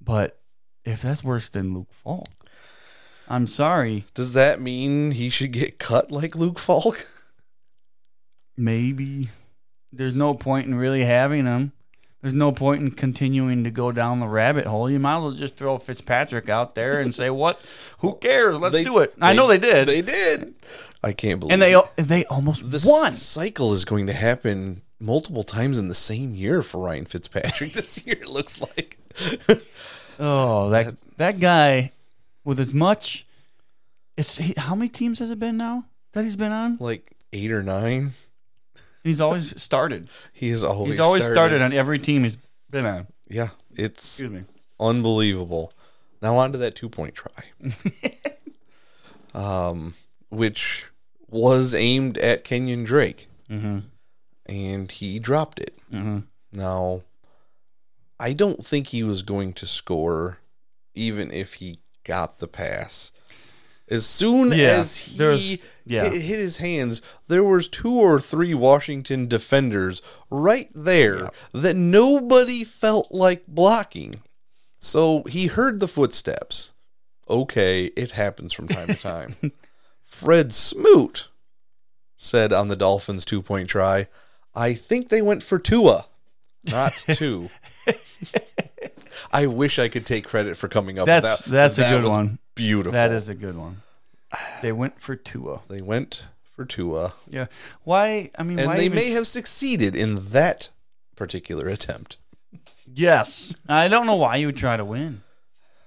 [0.00, 0.40] But
[0.84, 2.28] if that's worse than Luke Falk,
[3.28, 4.04] I'm sorry.
[4.14, 7.06] Does that mean he should get cut like Luke Falk?
[8.56, 9.30] Maybe
[9.92, 11.72] there's no point in really having him.
[12.24, 14.90] There's no point in continuing to go down the rabbit hole.
[14.90, 17.60] You might as well just throw Fitzpatrick out there and say, "What?
[17.98, 18.58] Who cares?
[18.58, 20.54] Let's They- do it." I know they did, They did.
[21.02, 21.84] I can't believe and they it.
[21.98, 23.12] they almost the won.
[23.12, 28.06] cycle is going to happen multiple times in the same year for Ryan Fitzpatrick this
[28.06, 28.16] year.
[28.22, 28.96] It looks like.
[30.18, 31.92] Oh, that that guy
[32.44, 33.24] with as much.
[34.16, 36.76] It's he, how many teams has it been now that he's been on?
[36.80, 38.12] like eight or nine.
[39.04, 40.08] He's always started.
[40.32, 42.36] He has always He's always started on every team he's
[42.70, 43.06] been on.
[43.28, 44.44] Yeah, it's Excuse me.
[44.80, 45.72] unbelievable.
[46.22, 47.44] Now on to that two point try,
[49.34, 49.94] um,
[50.30, 50.86] which
[51.28, 53.80] was aimed at Kenyon Drake, Mm-hmm.
[54.46, 55.76] and he dropped it.
[55.92, 56.20] Mm-hmm.
[56.54, 57.02] Now,
[58.18, 60.38] I don't think he was going to score,
[60.94, 63.12] even if he got the pass.
[63.90, 66.04] As soon Yeah, as he yeah.
[66.08, 72.64] hit, hit his hands, there was two or three Washington defenders right there that nobody
[72.64, 74.14] felt like blocking.
[74.78, 76.72] So he heard the footsteps.
[77.28, 79.36] Okay, it happens from time to time.
[80.04, 81.28] Fred Smoot
[82.16, 84.08] said on the Dolphins two point try,
[84.54, 86.06] I think they went for Tua,
[86.64, 87.50] not two.
[89.32, 91.50] I wish I could take credit for coming up That's with that.
[91.50, 92.38] that's a good was one.
[92.54, 92.92] Beautiful.
[92.92, 93.82] That is a good one.
[94.62, 95.60] They went for Tua.
[95.68, 97.46] They went for Tua, Yeah.
[97.82, 98.30] Why?
[98.38, 100.70] I mean, and why they even- may have succeeded in that
[101.16, 102.16] particular attempt.
[102.86, 103.52] Yes.
[103.68, 105.22] I don't know why you would try to win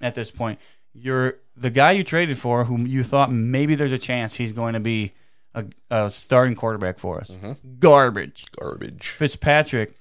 [0.00, 0.58] at this point.
[0.92, 4.74] You're the guy you traded for, whom you thought maybe there's a chance he's going
[4.74, 5.12] to be
[5.54, 7.28] a, a starting quarterback for us.
[7.28, 7.52] Mm-hmm.
[7.78, 8.44] Garbage.
[8.58, 9.08] Garbage.
[9.10, 9.94] Fitzpatrick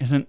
[0.00, 0.28] isn't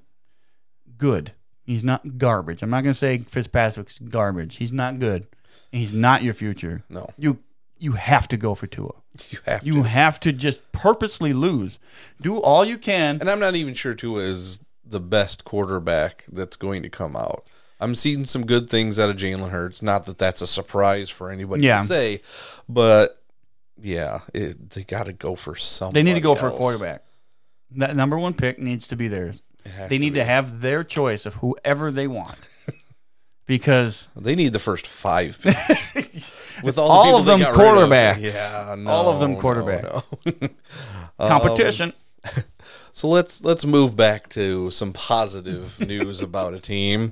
[0.97, 1.33] good.
[1.63, 2.61] He's not garbage.
[2.63, 4.55] I'm not going to say Fitzpatrick's garbage.
[4.57, 5.27] He's not good.
[5.75, 6.83] He's not your future.
[6.89, 7.39] No, You
[7.77, 8.91] you have to go for Tua.
[9.29, 9.83] you have You to.
[9.83, 11.77] have to just purposely lose.
[12.21, 13.17] Do all you can.
[13.19, 17.45] And I'm not even sure Tua is the best quarterback that's going to come out.
[17.81, 19.81] I'm seeing some good things out of Jalen Hurts.
[19.81, 21.79] Not that that's a surprise for anybody Yeah.
[21.79, 22.21] to say,
[22.69, 23.21] but
[23.81, 25.93] yeah, it, they got to go for something.
[25.93, 27.03] They need to go for a quarterback.
[27.71, 29.41] That number one pick needs to be theirs.
[29.65, 30.19] They to need be.
[30.19, 32.39] to have their choice of whoever they want.
[33.45, 35.93] Because They need the first five picks.
[36.63, 37.55] With all, All the of them rid of.
[37.55, 38.33] quarterbacks.
[38.35, 40.03] Yeah, no, All of them quarterbacks.
[40.41, 40.47] no.
[41.17, 41.93] Um, competition.
[42.91, 47.11] So let's let's move back to some positive news about a team.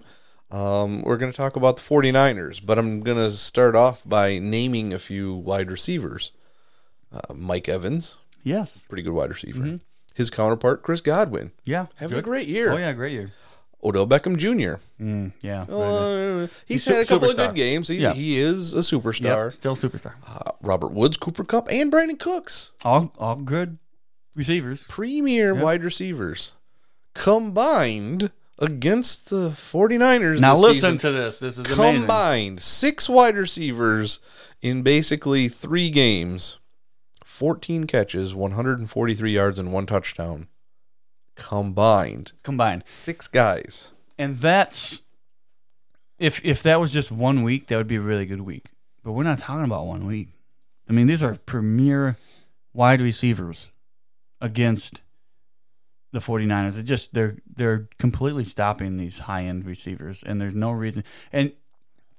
[0.49, 4.39] Um, we're going to talk about the 49ers, but I'm going to start off by
[4.39, 6.31] naming a few wide receivers.
[7.11, 8.87] Uh, Mike Evans, yes.
[8.87, 9.81] pretty good wide receiver.
[10.15, 11.87] His counterpart, Chris Godwin, Yeah.
[11.95, 12.19] having good.
[12.23, 12.71] a great year.
[12.71, 13.33] Oh yeah, great year.
[13.83, 14.81] Odell Beckham Jr.
[15.03, 15.63] Mm, yeah.
[15.63, 17.89] Uh, he's, He's had a couple of good games.
[17.89, 18.13] He, Yeah.
[18.13, 19.45] he is a superstar.
[19.45, 20.13] Yep, still superstar.
[20.27, 22.71] Uh, Robert Woods, Cooper Kupp, and Brandin Cooks.
[22.85, 23.77] All all good
[24.35, 24.85] receivers.
[24.87, 26.53] premier wide receivers
[27.13, 30.39] combined against the 49ers.
[30.39, 30.97] Now listen season.
[30.99, 31.39] to this.
[31.39, 32.01] This is amazing.
[32.01, 34.19] combined six wide receivers
[34.61, 36.57] in basically three games
[37.25, 40.47] 14 catches 143 yards and one touchdown
[41.35, 42.83] combined Combined.
[42.85, 45.01] six guys And that's
[46.19, 48.67] if if that was just one week, that would be a really good week.
[49.03, 50.29] But we're not talking about one week.
[50.87, 52.17] I mean, these are premier
[52.73, 53.71] wide receivers
[54.39, 55.01] against
[56.11, 56.77] the 49ers.
[56.77, 61.03] It just they're they're completely stopping these high end receivers, and there's no reason.
[61.31, 61.51] And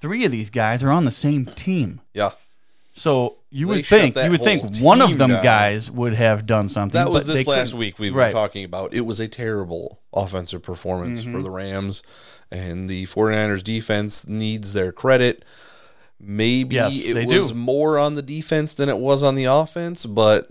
[0.01, 2.31] three of these guys are on the same team, Yeah.
[2.95, 5.43] so you would think you would think one of them down.
[5.43, 6.99] guys would have done something.
[6.99, 7.79] That was this last couldn't.
[7.79, 8.27] week we Right.
[8.27, 8.93] were talking about.
[8.93, 11.33] It was a terrible offensive performance Mm-hmm.
[11.33, 12.03] for the Rams,
[12.51, 15.45] and the 49ers defense needs their credit.
[16.21, 17.55] Maybe Yes, it was do.
[17.55, 20.51] more on the defense than it was on the offense, but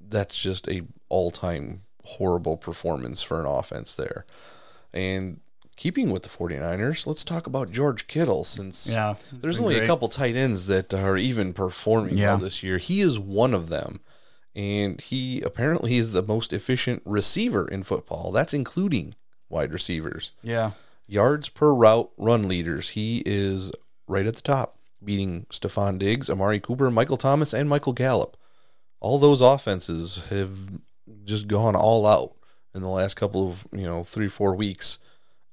[0.00, 4.24] that's just a all-time horrible performance for an offense there.
[4.92, 5.40] And
[5.76, 10.08] keeping with the 49ers, let's talk about George Kittle since Yeah, there's only a couple
[10.08, 12.28] tight ends that are even performing Yeah.
[12.32, 12.78] well this year.
[12.78, 14.00] He is one of them.
[14.54, 18.32] And he apparently is the most efficient receiver in football.
[18.32, 19.14] That's including
[19.50, 20.32] wide receivers.
[20.42, 20.70] Yeah,
[21.06, 22.90] Yards per route run leaders.
[22.90, 23.70] He is
[24.08, 28.36] right at the top, beating Stefon Diggs, Amari Cooper, Michael Thomas, and Michael Gallup.
[28.98, 30.50] All those offenses have
[31.24, 32.34] just gone all out
[32.74, 34.98] in the last couple of, you know, three, four weeks.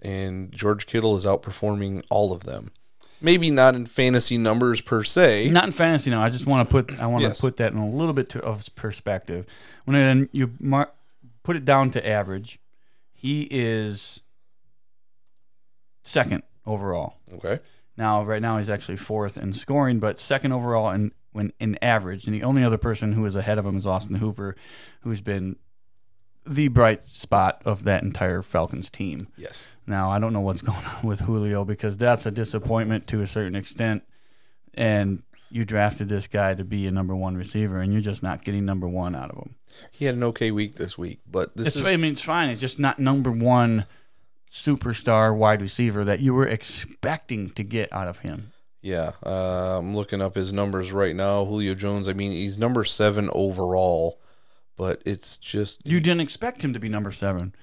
[0.03, 2.71] And George Kittle is outperforming all of them.
[3.21, 5.49] Maybe not in fantasy numbers per se.
[5.49, 6.09] not in fantasy.
[6.11, 7.37] No, I just want to put I want Yes.
[7.37, 9.45] to put that in a little bit to, of perspective.
[9.85, 10.91] When then you mar-
[11.41, 12.59] put it down to average,
[13.13, 14.19] he is
[16.03, 17.15] second overall.
[17.33, 17.59] Okay.
[17.95, 22.25] Now, right now, he's actually fourth in scoring, but second overall in when in average.
[22.25, 24.55] And the only other person who is ahead of him is Austin Hooper,
[25.01, 25.55] who's been
[26.45, 29.27] the bright spot of that entire Falcons team.
[29.37, 29.71] Yes.
[29.87, 33.27] Now, I don't know what's going on with Julio because that's a disappointment to a
[33.27, 34.03] certain extent.
[34.73, 38.43] And you drafted this guy to be a number one receiver, and you're just not
[38.43, 39.55] getting number one out of him.
[39.91, 42.49] He had an okay week this week, but this It's, is I mean, it's fine.
[42.49, 43.85] It's just not number one
[44.51, 48.51] superstar wide receiver that you were expecting to get out of him.
[48.81, 49.11] yeah.
[49.25, 51.45] Uh, I'm looking up his numbers right now.
[51.45, 52.07] Julio Jones.
[52.07, 54.19] I mean, he's number seven overall,
[54.83, 57.55] but it's just You didn't expect him to be number seven.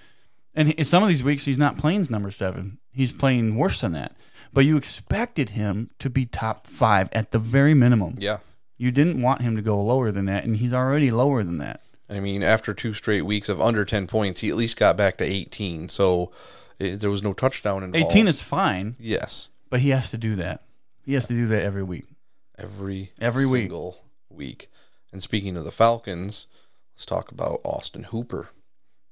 [0.54, 2.78] And some of these weeks, he's not playing number seven.
[2.92, 4.16] He's playing worse than that.
[4.54, 8.14] But you expected him to be top five at the very minimum.
[8.18, 8.38] yeah.
[8.78, 11.82] You didn't want him to go lower than that, and he's already lower than that.
[12.08, 15.18] I mean, after two straight weeks of under 10 points, he at least got back
[15.18, 15.90] to 18.
[15.90, 16.32] So
[16.78, 18.10] it, there was no touchdown involved.
[18.16, 20.62] 18 is fine, yes, but he has to do that.
[21.04, 22.06] He has to do that every week.
[22.58, 23.64] every Every week.
[23.64, 23.98] single
[24.30, 24.70] week.
[25.12, 26.46] And speaking of the Falcons,
[27.00, 28.50] let's talk about Austin Hooper.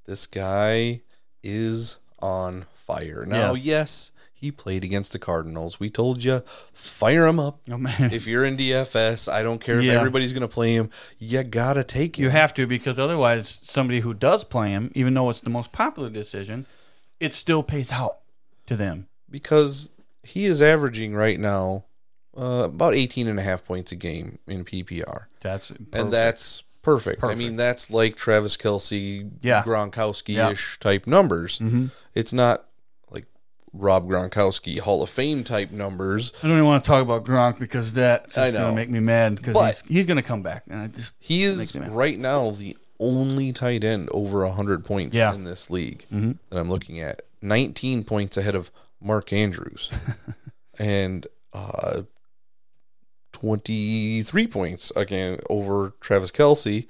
[0.04, 1.00] This guy
[1.42, 3.24] is on fire.
[3.26, 3.64] Now, Yes.
[3.64, 5.80] yes, he played against the Cardinals.
[5.80, 7.60] We told you, fire him up.
[7.70, 10.90] Oh man, If you're in DFS, I don't care if everybody's going to play him.
[11.18, 12.24] You got to take him.
[12.24, 15.72] you have to because otherwise, somebody who does play him, even though it's the most
[15.72, 16.66] popular decision,
[17.20, 18.18] it still pays out
[18.66, 19.06] to them.
[19.30, 19.88] because
[20.22, 21.86] he is averaging right now
[22.36, 25.24] uh, about 18 and a half points a game in PPR.
[25.40, 27.24] That's And that's perfect.
[27.24, 29.62] I mean, that's like Travis Kelce, Yeah.
[29.62, 31.58] Gronkowski ish type numbers.
[31.58, 31.86] Mm-hmm.
[32.14, 32.64] It's not
[33.10, 33.26] like
[33.72, 36.32] Rob Gronkowski Hall of Fame type numbers.
[36.42, 39.36] I don't even want to talk about Gronk because that's going to make me mad
[39.36, 40.64] because he's, he's going to come back.
[40.68, 45.32] And I just He is right now the only tight end over 100 points Yeah.
[45.32, 46.38] in this league Mhm.
[46.50, 47.22] that I'm looking at.
[47.42, 48.70] 19 points ahead of
[49.00, 49.90] Mark Andrews.
[50.78, 52.02] and uh,
[53.40, 56.86] 23 points again over Travis Kelce.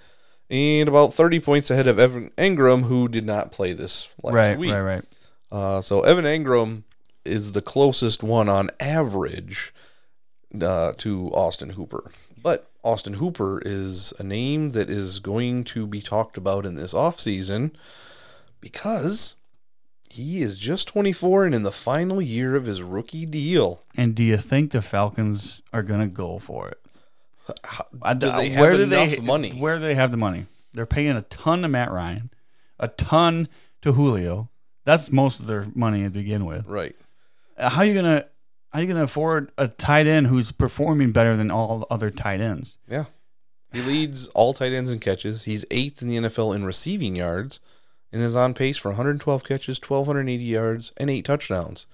[0.50, 4.58] And about 30 points ahead of Evan Engram, who did not play this last right,
[4.58, 4.72] week.
[4.72, 5.04] right, right.
[5.52, 6.84] Uh, so Evan Engram
[7.26, 9.74] is the closest one on average
[10.58, 12.10] uh, to Austin Hooper.
[12.42, 16.94] But Austin Hooper is a name that is going to be talked about in this
[16.94, 17.72] offseason
[18.62, 19.34] because
[20.10, 23.82] he is just 24 and in the final year of his rookie deal.
[23.96, 26.78] And do you think the Falcons are going to go for it?
[28.02, 29.50] I do they have enough money?
[29.52, 30.46] Where do they have the money?
[30.72, 32.28] They're paying a ton to Matt Ryan,
[32.78, 33.48] a ton
[33.82, 34.50] to Julio.
[34.84, 36.66] That's most of their money to begin with.
[36.66, 36.94] Right.
[37.56, 38.26] Uh, How you gonna
[38.70, 42.76] how you gonna afford a tight end who's performing better than all other tight ends?
[42.86, 43.04] Yeah.
[43.72, 45.44] He leads all tight ends in catches.
[45.44, 47.60] He's eighth in the NFL in receiving yards
[48.12, 51.86] and is on pace for 112 catches, 1,280 yards, and eight touchdowns.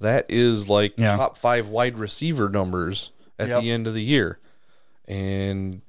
[0.00, 1.16] That is like Yeah.
[1.16, 3.62] top five wide receiver numbers at Yep.
[3.62, 4.38] the end of the year.
[5.08, 5.82] And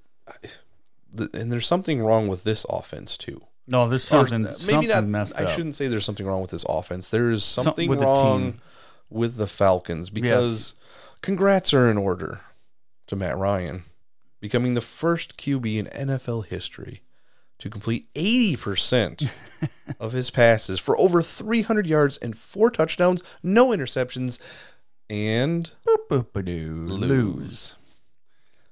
[1.12, 3.44] the, and there's something wrong with this offense too.
[3.68, 5.06] No, this Or something maybe something not.
[5.06, 5.50] messed I up.
[5.50, 7.10] shouldn't say there's something wrong with this offense.
[7.10, 8.62] There is something with wrong team.
[9.10, 10.76] with the Falcons because
[11.22, 12.42] congrats are in order
[13.08, 13.84] to Matt Ryan
[14.40, 17.02] becoming the first QB in NFL history
[17.60, 19.30] to complete 80%
[20.00, 24.40] of his passes for over 300 yards and four touchdowns, no interceptions,
[25.10, 25.72] and
[26.10, 27.76] lose.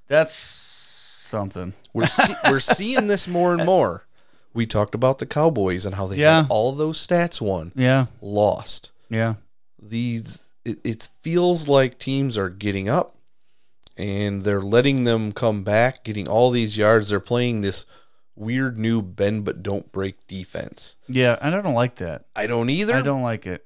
[0.08, 1.74] That's something.
[1.92, 4.06] We're see- we're seeing this more and more.
[4.54, 6.42] we talked about the Cowboys and how they Yeah.
[6.42, 8.92] had all those stats won, Yeah, lost.
[9.10, 9.34] yeah.
[9.82, 13.16] These it, it feels like teams are getting up
[13.96, 17.10] and they're letting them come back, getting all these yards.
[17.10, 17.86] They're playing this
[18.36, 20.96] weird new bend but don't break defense.
[21.08, 22.26] Yeah, and I don't like that.
[22.36, 23.64] I don't either, I don't like it.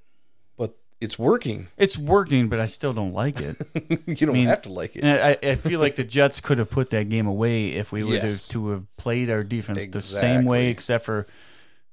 [0.57, 1.69] but it's working.
[1.77, 3.57] It's working, but I still don't like it.
[4.07, 5.05] you don't mean, have to like it.
[5.05, 8.15] I, I feel like the Jets could have put that game away if we would
[8.23, 8.47] Yes.
[8.49, 11.27] have to have played our defense the same way, except for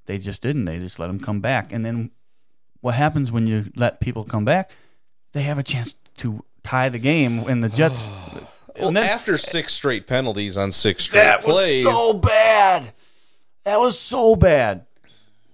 [0.05, 0.65] they just didn't.
[0.65, 1.71] They just let them come back.
[1.73, 2.11] And then
[2.81, 4.69] what happens when you let people come back?
[5.33, 8.09] They have a chance to tie the game, and the Jets.
[8.39, 8.53] Oh.
[8.79, 12.93] Well, and then- after six straight penalties on six straight plays, That was so bad.
[13.65, 14.85] That was so bad.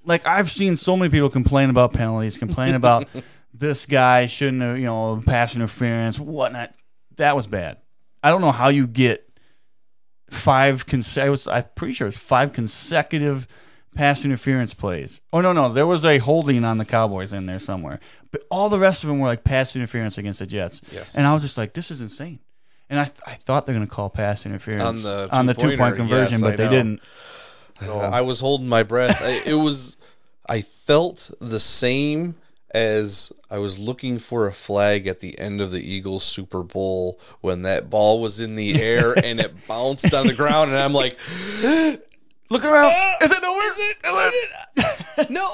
[0.05, 3.07] Like I've seen so many people complain about penalties, complain about
[3.53, 6.71] this guy shouldn't have, you know, pass interference, whatnot.
[7.17, 7.78] That was bad.
[8.21, 9.30] I don't know how you get
[10.30, 10.86] five.
[10.86, 13.47] Cons- I was, I'm pretty sure it's five consecutive
[13.95, 15.21] pass interference plays.
[15.32, 17.99] Oh no, no, there was a holding on the Cowboys in there somewhere,
[18.32, 20.82] but all the rest of them were like pass interference against the Jets.
[20.91, 21.15] Yes.
[21.15, 22.39] and I was just like, this is insane.
[22.89, 25.77] And I, I thought they're going to call pass interference On the on the two
[25.77, 26.69] point conversion, yes, but I they know.
[26.71, 27.01] didn't.
[27.81, 29.21] I was holding my breath.
[29.21, 29.97] I, it was,
[30.47, 32.36] I felt the same
[32.71, 37.19] as I was looking for a flag at the end of the Eagles Super Bowl
[37.41, 40.93] when that ball was in the air and it bounced on the ground, and I'm
[40.93, 41.17] like,
[42.49, 42.86] Look around.
[42.93, 43.59] Uh, "Is it over?
[45.17, 45.29] Is it?
[45.31, 45.47] no,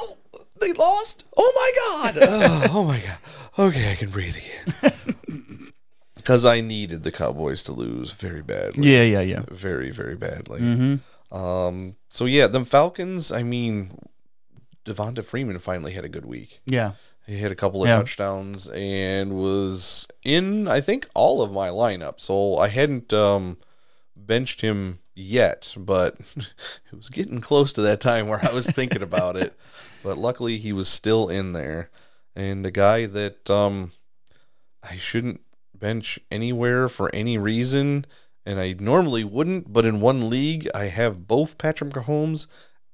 [0.60, 1.24] they lost.
[1.38, 2.18] Oh my god!
[2.30, 3.18] Oh, oh my god!
[3.58, 5.39] Okay, I can breathe again.
[6.30, 8.88] Because I needed the Cowboys to lose very badly.
[8.94, 9.42] Yeah, yeah, yeah.
[9.50, 10.62] very very badly.
[10.62, 11.36] Mm-hmm.
[11.36, 11.96] Um.
[12.10, 13.32] So yeah, the Falcons.
[13.32, 13.98] I mean,
[14.86, 16.60] Devonta Freeman finally had a good week.
[16.68, 16.92] Yeah.
[17.26, 17.98] He hit a couple of Yeah.
[17.98, 22.20] touchdowns and was in, I think, all of my lineup.
[22.20, 23.58] So I hadn't um,
[24.16, 29.02] benched him yet, but it was getting close to that time where I was thinking
[29.02, 29.58] about it.
[30.04, 31.90] But luckily, he was still in there,
[32.34, 33.92] and a guy that um,
[34.82, 35.42] I shouldn't
[35.80, 38.06] bench anywhere for any reason,
[38.46, 39.72] and I normally wouldn't.
[39.72, 42.48] But in one league, I have both Patrick Mahomes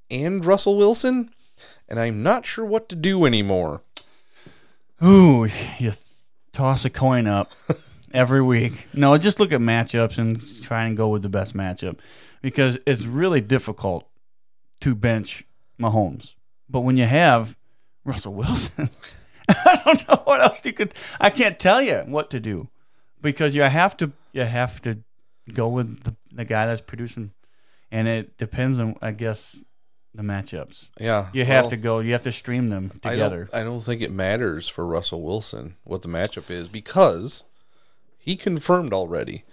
[0.09, 1.31] and Russell Wilson,
[1.89, 3.81] and I'm not sure what to do anymore.
[5.03, 5.93] Ooh, you
[6.53, 7.51] toss a coin up
[8.13, 8.87] every week.
[8.93, 11.99] No, just look at matchups and try and go with the best matchup
[12.41, 14.07] because it's really difficult
[14.81, 15.45] to bench
[15.79, 16.35] Mahomes.
[16.69, 17.57] But when you have
[18.03, 18.89] Russell Wilson,
[19.49, 20.93] I don't know what else you could.
[21.19, 22.69] I can't tell you what to do
[23.25, 24.11] because you have to.
[24.31, 24.99] You have to
[25.53, 27.31] go with the, the guy that's producing,
[27.91, 29.61] and it depends on, I guess,
[30.13, 30.89] the matchups.
[30.99, 31.99] Yeah, You have well, to go.
[31.99, 33.45] You have to stream them I together.
[33.51, 37.43] don't, I don't think it matters for Russell Wilson what the matchup is because
[38.17, 39.43] he confirmed already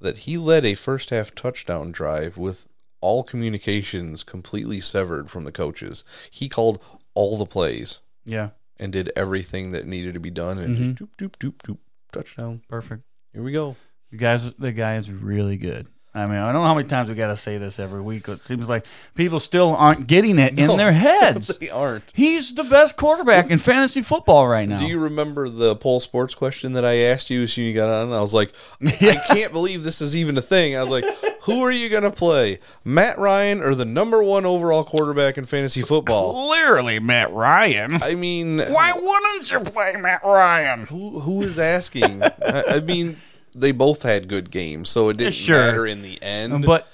[0.00, 2.66] that he led a first half touchdown drive with
[3.00, 6.02] all communications completely severed from the coaches.
[6.30, 6.82] He called
[7.14, 10.94] all the plays Yeah, and did everything that needed to be done and Mm-hmm.
[10.94, 11.78] just doop doop doop doop
[12.12, 12.62] touchdown.
[12.68, 13.02] perfect.
[13.36, 13.76] Here we go.
[14.10, 15.88] The guys, the guy is really good.
[16.16, 18.26] I mean, I don't know how many times we got to say this every week.
[18.28, 20.76] It seems like people still aren't getting it in No.
[20.76, 21.48] their heads.
[21.58, 22.10] They aren't.
[22.14, 24.78] He's the best quarterback in fantasy football right now.
[24.78, 27.74] Do you remember the poll sports question that I asked you as soon as you
[27.74, 28.12] got on?
[28.14, 28.52] I was like,
[28.82, 30.74] I can't believe this is even a thing.
[30.74, 31.04] I was like,
[31.42, 35.44] who are you going to play, Matt Ryan or the number one overall quarterback in
[35.44, 36.48] fantasy football?
[36.48, 38.02] Clearly, Matt Ryan.
[38.02, 40.86] I mean, why wouldn't you play Matt Ryan?
[40.86, 42.22] who who is asking?
[42.22, 43.18] I, I mean,
[43.56, 45.58] they both had good games, so it didn't Sure.
[45.58, 46.64] matter in the end.
[46.66, 46.86] But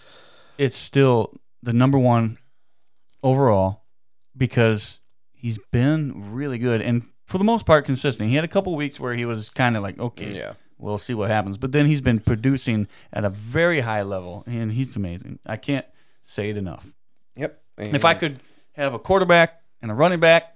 [0.59, 2.39] it's still the number one
[3.23, 3.83] overall
[4.37, 5.01] because
[5.33, 8.29] he's been really good and for the most part consistent.
[8.29, 10.53] He had a couple weeks where he was kind of like, okay, Yeah.
[10.79, 11.57] we'll see what happens.
[11.57, 15.39] But then he's been producing at a very high level, and he's amazing.
[15.47, 15.87] I can't
[16.23, 16.87] say it enough.
[17.37, 17.63] yep.
[17.79, 18.39] If I could
[18.75, 20.55] have a quarterback and a running back,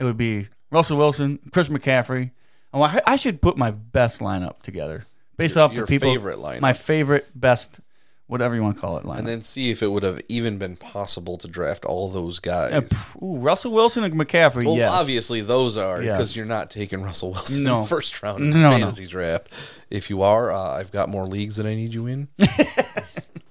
[0.00, 2.32] it would be Russell Wilson, Chris McCaffrey.
[2.74, 5.04] I, I should put my best lineup together
[5.38, 6.10] based Your- off your the people.
[6.12, 6.60] favorite lineup.
[6.60, 7.80] My favorite, best,
[8.26, 9.18] whatever you want to call it, lineup.
[9.20, 12.72] and then see if it would have even been possible to draft all those guys.
[12.90, 14.64] Pff, ooh, Russell Wilson and McCaffrey.
[14.64, 16.16] Well, yes, obviously those are Yes.
[16.18, 17.80] because you're not taking Russell Wilson in No.
[17.82, 18.78] the first round of the No, no.
[18.78, 19.48] fantasy draft.
[19.88, 22.28] If you are, uh, I've got more leagues that I need you in,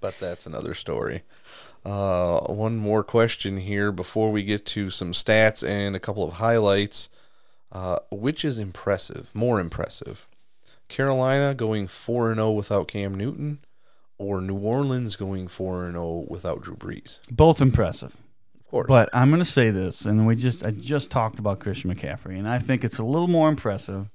[0.02, 1.24] but that's another story.
[1.86, 6.34] Uh, one more question here before we get to some stats and a couple of
[6.34, 7.10] highlights.
[7.70, 10.26] Uh, which is impressive, more impressive?
[10.88, 13.60] Carolina going 4 0 without Cam Newton,
[14.18, 17.20] or New Orleans going 4 0 without Drew Brees?
[17.30, 18.16] both impressive.
[18.60, 18.88] Of course.
[18.88, 22.38] But I'm going to say this, and we just I just talked about Christian McCaffrey,
[22.38, 24.10] and I think it's a little more impressive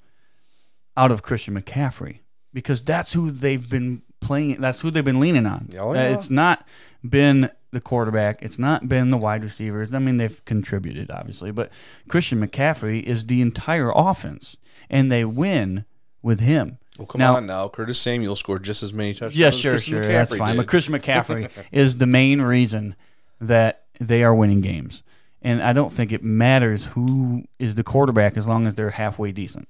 [0.97, 2.19] out of Christian McCaffrey
[2.53, 4.61] because that's who they've been playing.
[4.61, 5.71] That's who they've been leaning on.
[5.79, 6.15] Oh, yeah.
[6.15, 6.67] It's not
[7.03, 8.43] been the quarterback.
[8.43, 9.95] It's not been the wide receivers.
[9.95, 11.71] I mean, they've contributed obviously, but
[12.09, 14.57] Christian McCaffrey is the entire offense,
[14.91, 15.87] and they win
[16.23, 16.79] with him.
[16.99, 17.69] Well, come Now- on now.
[17.69, 19.37] Curtis Samuel scored just as many touchdowns.
[19.37, 20.53] Yeah, as sure, sure, that's fine.
[20.53, 20.59] did.
[20.59, 22.95] But Christian McCaffrey is the main reason
[23.41, 25.03] that they are winning games,
[25.41, 29.33] and I don't think it matters who is the quarterback as long as they're halfway
[29.33, 29.69] decent.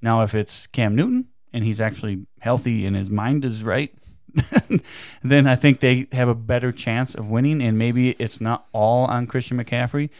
[0.00, 3.94] Now, if it's Cam Newton and he's actually healthy and his mind is right,
[5.22, 7.62] then I think they have a better chance of winning.
[7.62, 10.10] And maybe it's not all on Christian McCaffrey,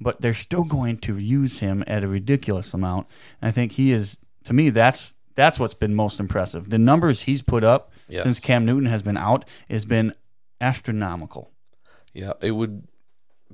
[0.00, 3.06] but they're still going to use him at a ridiculous amount.
[3.40, 6.68] And I think he is, to me, that's that's what's been most impressive.
[6.68, 8.24] The numbers he's put up Yes.
[8.24, 10.12] since Cam Newton has been out has been
[10.60, 11.50] astronomical.
[12.12, 12.86] Yeah, it would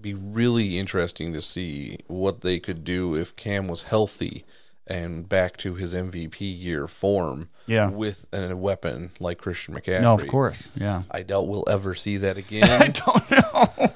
[0.00, 4.44] be really interesting to see what they could do if Cam was healthy
[4.86, 7.48] and back to his MVP year form.
[7.68, 7.88] Yeah.
[7.90, 10.00] with a weapon like Christian McCaffrey.
[10.02, 11.02] No, of course, yeah.
[11.10, 12.62] I doubt we'll ever see that again.
[12.70, 13.92] I don't know.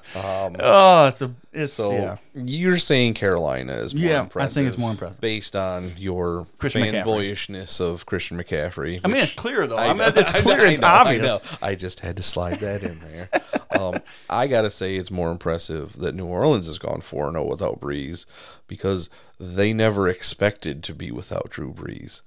[0.59, 2.17] oh, it's a it's so yeah.
[2.35, 5.21] you're saying Carolina is more Yeah, I think it's more impressive.
[5.21, 9.01] based on your Christian fanboyishness of Christian McCaffrey.
[9.05, 9.77] I mean, it's clear though.
[9.77, 10.61] I I mean, it's I clear.
[10.67, 11.23] I It's know, I obvious.
[11.23, 11.39] know.
[11.63, 13.29] I just had to slide that in there.
[13.79, 17.47] um, I gotta say, it's more impressive that New Orleans has gone four and zero
[17.47, 18.27] without Brees
[18.67, 19.11] because
[19.43, 22.21] they never expected to be without Drew Brees.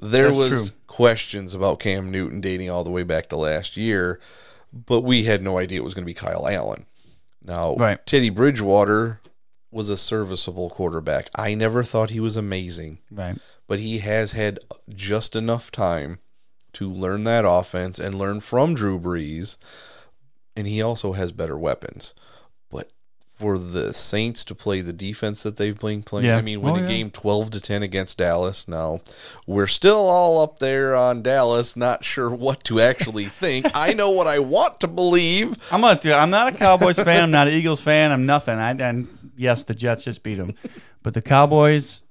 [0.00, 0.78] There That's was true.
[0.88, 4.18] questions about Cam Newton dating all the way back to last year,
[4.72, 6.86] but we had no idea it was going to be Kyle Allen.
[7.44, 8.04] Now, Right.
[8.04, 9.20] Teddy Bridgewater
[9.70, 11.30] was a serviceable quarterback.
[11.36, 13.38] I never thought he was amazing Right.
[13.68, 16.18] but he has had just enough time
[16.72, 19.56] to learn that offense and learn from Drew Brees,
[20.56, 22.14] and he also has better weapons.
[23.40, 26.36] For the Saints to play the defense that they've been playing, Yeah.
[26.36, 26.86] I mean, win Oh, a yeah.
[26.88, 28.68] game twelve to ten against Dallas.
[28.68, 29.00] Now
[29.46, 33.66] we're still all up there on Dallas, not sure what to actually think.
[33.74, 35.56] I know what I want to believe.
[35.72, 36.04] I'm not.
[36.04, 37.24] I'm not a Cowboys fan.
[37.24, 38.12] I'm not an Eagles fan.
[38.12, 38.58] I'm nothing.
[38.58, 40.54] I and yes, the Jets just beat them,
[41.02, 42.02] but the Cowboys,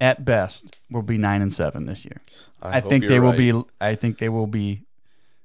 [0.00, 2.20] at best, will be nine and seven this year.
[2.62, 3.38] I, hope think they will right.
[3.38, 3.62] be.
[3.80, 4.82] I think they will be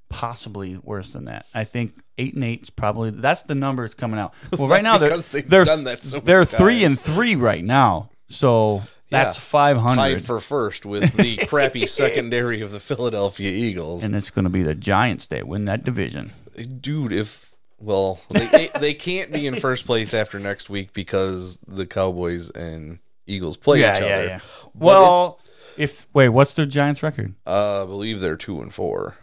[0.09, 1.45] possibly worse than that.
[1.53, 4.33] I think eight and eight is probably that's the numbers coming out.
[4.57, 8.09] Well, right now they're they've they're done that so they're three and three right now.
[8.29, 9.41] So that's Yeah.
[9.41, 9.95] five hundred.
[9.95, 14.03] tied for first with the crappy secondary of the Philadelphia Eagles.
[14.03, 16.31] and it's going to be the Giants that win that division.
[16.79, 21.85] dude if well they they can't be in first place after next week because the
[21.85, 24.41] cowboys and eagles play each other
[24.75, 25.39] But Well,
[25.77, 27.33] if wait, what's the Giants record?
[27.47, 29.17] uh, i believe they're two and four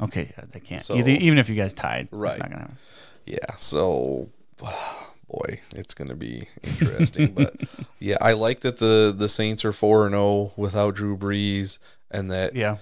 [0.00, 0.82] Okay, yeah, they can't.
[0.82, 2.38] So- even if you guys tied, it's Right.
[2.38, 2.78] not gonna happen.
[3.26, 4.28] yeah so
[5.28, 7.54] boy it's gonna be interesting but
[7.98, 11.78] yeah i like that the the saints are 4 and 0 without drew brees
[12.10, 12.78] and that Yeah,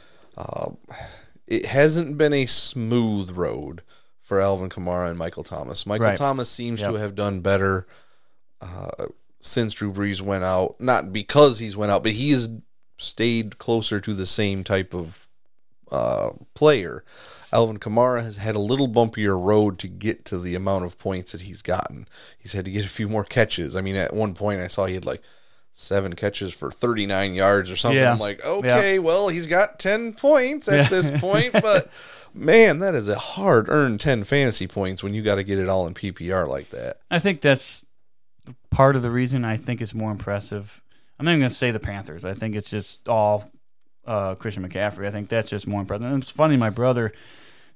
[1.48, 3.82] it hasn't been a smooth road
[4.22, 5.86] for Alvin Kamara and Michael Thomas.
[5.86, 6.16] Michael Right.
[6.16, 6.92] Thomas seems Yep.
[6.92, 7.86] to have done better
[8.60, 9.06] uh,
[9.40, 10.80] since Drew Brees went out.
[10.80, 12.48] Not because he's went out, but he has
[12.98, 15.25] stayed closer to the same type of
[15.90, 17.04] uh, player.
[17.52, 21.32] Alvin Kamara has had a little bumpier road to get to the amount of points
[21.32, 22.08] that he's gotten.
[22.38, 23.76] He's had to get a few more catches.
[23.76, 25.22] I mean, at one point I saw he had like
[25.72, 27.98] seven catches for 39 yards or something.
[27.98, 28.12] Yeah.
[28.12, 30.88] I'm like, okay, well, he's got 10 points at Yeah.
[30.88, 31.90] this point, but
[32.34, 35.68] man, that is a hard earned 10 fantasy points when you got to get it
[35.68, 36.98] all in PPR like that.
[37.10, 37.84] I think that's
[38.70, 40.82] part of the reason I think it's more impressive.
[41.18, 42.24] I'm not even gonna say the Panthers.
[42.24, 43.50] I think it's just all
[44.06, 45.06] uh, Christian McCaffrey.
[45.06, 46.10] I think that's just more impressive.
[46.10, 46.56] And it's funny.
[46.56, 47.12] My brother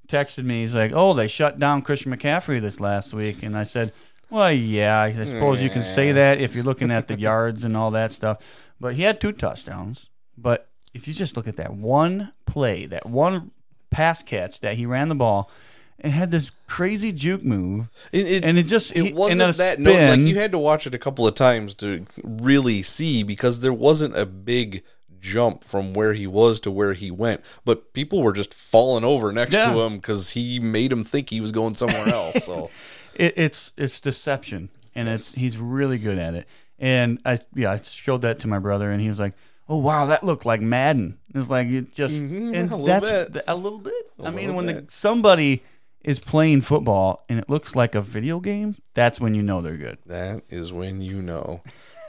[0.09, 0.63] texted me.
[0.63, 3.93] He's like, "Oh, they shut down Christian McCaffrey this last week," and I said.
[4.33, 7.77] Well, yeah, I suppose you can say that if you're looking at the yards and
[7.77, 8.39] all that stuff.
[8.81, 10.09] But he had two touchdowns.
[10.39, 13.51] But if you just look at that one play, that one
[13.91, 15.51] pass catch that he ran the ball
[15.99, 19.93] and had this crazy juke move, It, it, and it just it wasn't that no,
[19.93, 23.73] like you had to watch it a couple of times to really see because there
[23.73, 24.83] wasn't a big
[25.21, 29.33] jump from where he was to where he went, but people were just falling over
[29.33, 29.73] next Yeah.
[29.73, 32.45] to him because he made him think he was going somewhere else.
[32.45, 32.71] So
[33.15, 36.47] it, it's it's deception, and it's he's really good at it.
[36.79, 39.35] And I yeah, I showed that to my brother, and he was like,
[39.69, 43.31] "Oh wow, that looked like Madden." It's like it just Mhm, and a little that's
[43.35, 43.45] bit.
[43.47, 43.95] a little bit.
[44.23, 45.63] I mean, when the, somebody
[46.03, 49.77] is playing football and it looks like a video game, that's when you know they're
[49.77, 49.99] good.
[50.07, 51.61] that is when you know.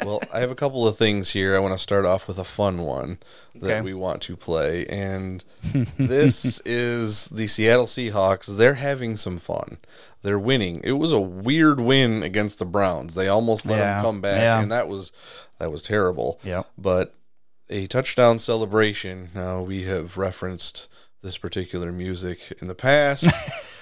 [0.06, 1.56] Well, I have a couple of things here.
[1.56, 3.20] I want to start off with a fun one
[3.56, 3.82] that Okay.
[3.82, 5.44] we want to play, and
[5.98, 8.48] this is the Seattle Seahawks.
[8.58, 9.78] They're having some fun.
[10.24, 10.82] They're winning.
[10.84, 13.14] It was a weird win against the Browns.
[13.16, 14.62] They almost let Yeah, them come back, yeah.
[14.62, 15.12] and that was
[15.60, 16.40] that was terrible.
[16.44, 17.14] Yeah, But
[17.70, 19.30] a touchdown celebration.
[19.36, 20.90] Now we have referenced
[21.22, 23.28] this particular music in the past.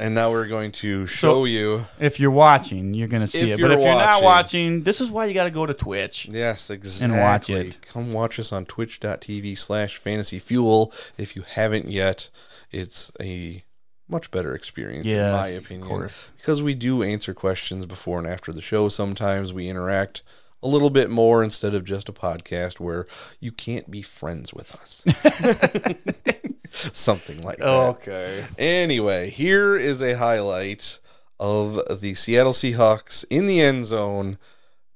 [0.00, 1.84] And now we're going to show you.
[1.98, 3.60] If you're watching, you're going to see it.
[3.60, 6.26] But if you're not watching- this is why you got to go to Twitch.
[6.30, 7.14] Yes, exactly.
[7.14, 7.82] And watch it.
[7.82, 10.90] Come watch us on twitch.tv slash fantasy fuel.
[11.18, 12.30] If you haven't yet,
[12.70, 13.62] it's a
[14.08, 15.86] much better experience, in Yes, my of opinion.
[15.86, 16.30] course.
[16.38, 18.88] Because we do answer questions before and after the show.
[18.88, 20.22] Sometimes we interact
[20.62, 23.06] a little bit more instead of just a podcast where
[23.38, 25.04] you can't be friends with us.
[26.92, 27.66] Something like that.
[27.66, 28.46] Okay.
[28.58, 30.98] Anyway, here is a highlight
[31.38, 34.38] of the Seattle Seahawks in the end zone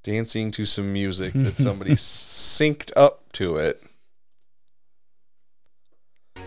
[0.03, 3.83] dancing to some music that somebody synced up to it.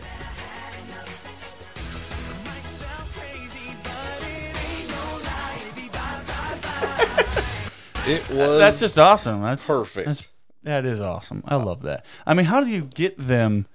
[8.08, 9.42] It was That's just awesome.
[9.42, 10.08] That's perfect.
[10.08, 10.30] That's,
[10.64, 11.44] that is awesome.
[11.46, 12.06] I love that.
[12.26, 13.66] I mean, how do you get them?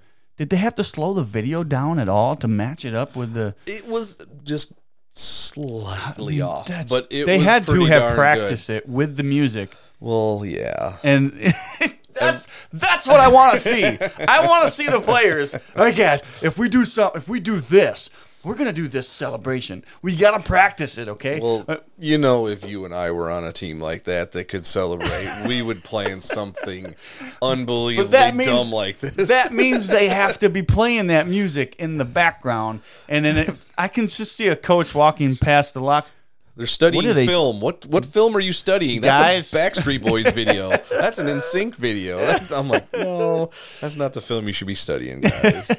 [0.43, 3.33] Did they have to slow the video down at all to match it up with
[3.33, 3.55] the?
[3.65, 4.73] it was just
[5.13, 9.73] slightly mm, off, That's- but it they had to have practiced it with the music,
[10.01, 10.97] Well, yeah.
[11.01, 11.31] and
[12.13, 13.85] that's that's what I want to see.
[13.85, 15.53] I want to see the players.
[15.77, 18.09] All right, guys, if we do some, if we do this,
[18.43, 19.85] we're gonna do this celebration.
[20.01, 21.39] We gotta practice it, okay?
[21.39, 24.47] Well, Uh, you know, if you and I were on a team like that that
[24.49, 26.95] could celebrate, we would plan something
[27.41, 29.27] unbelievably means dumb like this.
[29.29, 33.65] That means they have to be playing that music in the background, and then it,
[33.77, 36.07] I can just see a coach walking past the lock.
[36.55, 37.61] They're studying What they- film.
[37.61, 39.01] What what film are you studying?
[39.01, 39.53] That's Guys.
[39.53, 40.69] a Backstreet Boys video.
[40.91, 42.19] that's an NSYNC video.
[42.19, 43.49] That's- I'm like, no,
[43.81, 45.71] that's not the film you should be studying, guys.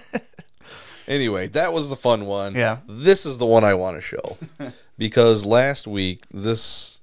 [1.08, 2.54] Anyway, that was the fun one.
[2.54, 2.78] Yeah.
[2.86, 4.36] This is the one I want to show
[4.98, 7.00] because last week this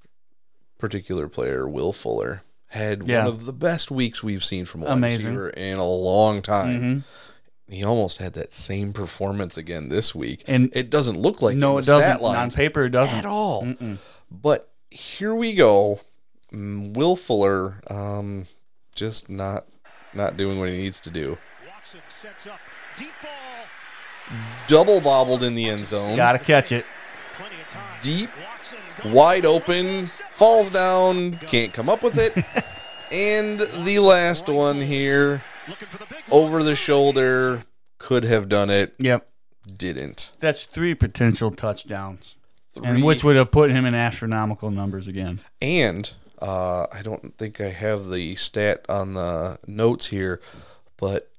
[0.78, 3.24] particular player, Will Fuller, had Yeah.
[3.24, 5.26] one of the best weeks we've seen from a wide Amazing.
[5.34, 6.80] receiver in a long time.
[6.80, 7.72] Mm-hmm.
[7.74, 11.78] He almost had that same performance again this week, And- it doesn't look like No,
[11.78, 12.00] it doesn't.
[12.00, 13.66] stat lines On paper, it doesn't at all.
[14.30, 16.00] But here we go.
[16.52, 18.46] Will Fuller, um,
[18.94, 19.66] just not
[20.14, 21.38] not doing what he needs to do.
[21.66, 22.58] Watson sets up.
[22.98, 23.61] Deep ball.
[24.66, 26.16] Double bobbled in the end zone.
[26.16, 26.84] Gotta catch it.
[27.36, 27.98] Plenty of time.
[28.00, 28.30] Deep,
[29.04, 32.32] wide open, falls down, can't come up with it.
[33.12, 36.42] and the last one here, looking for the big one.
[36.42, 37.64] over the shoulder,
[37.98, 39.28] could have done it, Yep,
[39.76, 40.32] didn't.
[40.40, 42.36] that's three potential touchdowns,
[42.72, 42.86] Three.
[42.86, 45.40] and which would have put him in astronomical numbers again.
[45.60, 50.40] And uh, I don't think I have the stat on the notes here,
[50.96, 51.30] but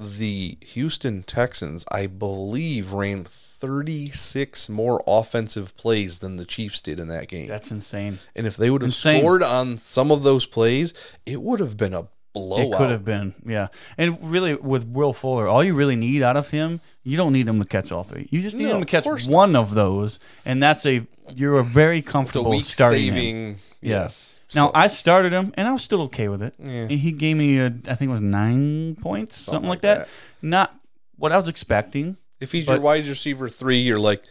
[0.00, 7.08] the Houston Texans, I believe, ran 36 more offensive plays than the Chiefs did in
[7.08, 7.48] that game.
[7.48, 8.18] That's insane.
[8.34, 9.20] and if they would have insane.
[9.20, 10.94] scored on some of those plays,
[11.26, 12.60] it would have been a blowout.
[12.74, 13.68] It could have been, yeah.
[13.98, 17.46] And really, with Will Fuller, all you really need out of him, you don't need
[17.48, 18.28] him to catch all three.
[18.30, 19.26] You just need No, him to catch not.
[19.26, 23.00] one of those, and that's a you're a very It's a comfortable week starting.
[23.12, 23.46] saving.
[23.82, 24.02] Yeah.
[24.02, 24.39] Yes.
[24.54, 26.54] Now So- I started him, and I was still okay with it.
[26.58, 26.86] Yeah.
[26.88, 29.98] He gave me, a, I think it was nine points, something, like like that.
[30.00, 30.08] that.
[30.42, 30.74] Not
[31.16, 32.16] what I was expecting.
[32.40, 34.24] if he's your wide receiver three, you're like,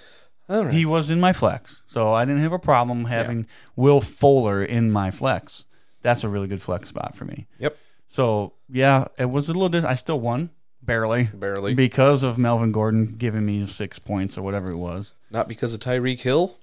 [0.50, 0.74] all right.
[0.74, 3.46] He was in my flex, so I didn't have a problem having
[3.76, 5.66] Will Fuller in my flex.
[6.02, 7.46] That's a really good flex spot for me.
[7.60, 7.78] yep.
[8.08, 9.70] So yeah, it was a little.
[9.70, 10.50] Dis- I still won
[10.82, 11.76] barely, Barely.
[11.76, 15.14] because of Melvin Gordon giving me six points or whatever it was.
[15.30, 16.58] Not because of Tyreek Hill.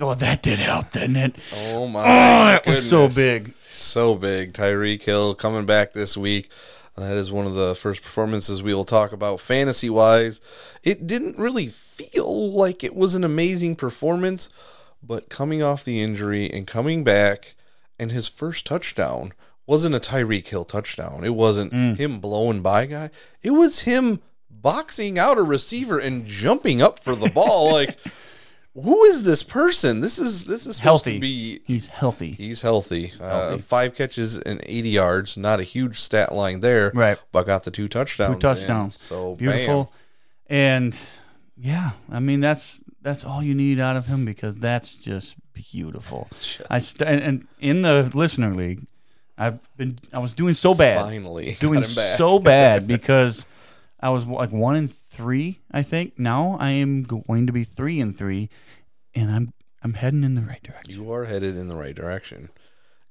[0.00, 1.36] Oh, that did help, didn't it?
[1.54, 2.00] Oh my!
[2.00, 3.54] Oh, that was so big.
[3.62, 4.52] so big.
[4.52, 6.50] Tyreek Hill coming back this week.
[6.96, 10.40] That is one of the first performances we will talk about fantasy wise.
[10.82, 14.48] It didn't really feel like it was an amazing performance,
[15.02, 17.54] but coming off the injury and coming back,
[17.98, 19.32] and his first touchdown
[19.66, 21.22] wasn't a Tyreek Hill touchdown.
[21.24, 21.96] It wasn't Mm.
[21.98, 23.10] him blowing by guy.
[23.42, 24.20] It was him
[24.50, 27.72] boxing out a receiver and jumping up for the ball.
[27.72, 27.96] like,
[28.82, 30.00] who is this person?
[30.00, 31.14] This is this is supposed Healthy.
[31.14, 32.32] to be He's healthy.
[32.32, 33.12] He's healthy.
[33.18, 33.62] Uh, Healthy.
[33.62, 35.36] five catches and 80 yards.
[35.36, 36.90] Not a huge stat line there.
[36.94, 37.22] Right.
[37.32, 38.34] But got the two touchdowns.
[38.36, 38.94] Two touchdowns.
[38.94, 38.98] in.
[38.98, 39.92] So beautiful.
[40.48, 40.96] And
[41.56, 46.28] yeah, I mean that's that's all you need out of him because that's just beautiful.
[46.70, 48.86] I st- and, and in the listener league,
[49.38, 51.56] I've been I was doing so bad, Finally.
[51.60, 52.18] doing got him back.
[52.18, 53.44] so bad because
[54.00, 55.60] I was like one in three.
[55.72, 58.48] I think now I am going to be three and three,
[59.14, 59.52] and I'm
[59.82, 60.94] I'm heading in the right direction.
[60.94, 62.50] You are headed in the right direction.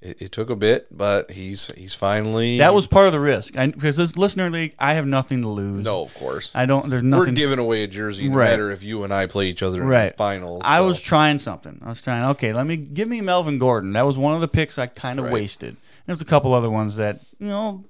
[0.01, 2.57] It, it took a bit, but he's he's finally.
[2.59, 5.47] That was part of the risk I, because this listener league, I have nothing to
[5.47, 5.83] lose.
[5.85, 6.51] No, of course.
[6.53, 6.89] I don't.
[6.89, 7.33] There's nothing.
[7.33, 8.49] We're giving away a jersey no Right.
[8.51, 10.61] matter if you and I play each other in right the finals.
[10.65, 11.81] I was trying something.
[11.83, 12.25] I was trying.
[12.31, 13.93] Okay, let me give me Melvin Gordon.
[13.93, 15.33] That was one of the picks I kind of Right.
[15.33, 15.77] wasted.
[16.05, 17.85] There's a couple other ones that you know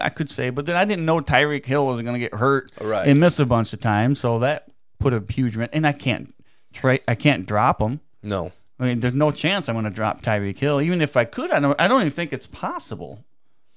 [0.00, 2.70] I could say, but then I didn't know Tyreek Hill was going to get hurt
[2.80, 3.08] Right.
[3.08, 4.66] and miss a bunch of times, so that
[4.98, 5.70] put a huge rent.
[5.74, 6.32] And I can't
[6.72, 8.00] Tra- I can't drop him.
[8.22, 8.52] No.
[8.78, 10.82] I mean, there's no chance I'm going to drop Tyreek Hill.
[10.82, 11.80] Even if I could, I don't.
[11.80, 13.24] I don't even think it's possible.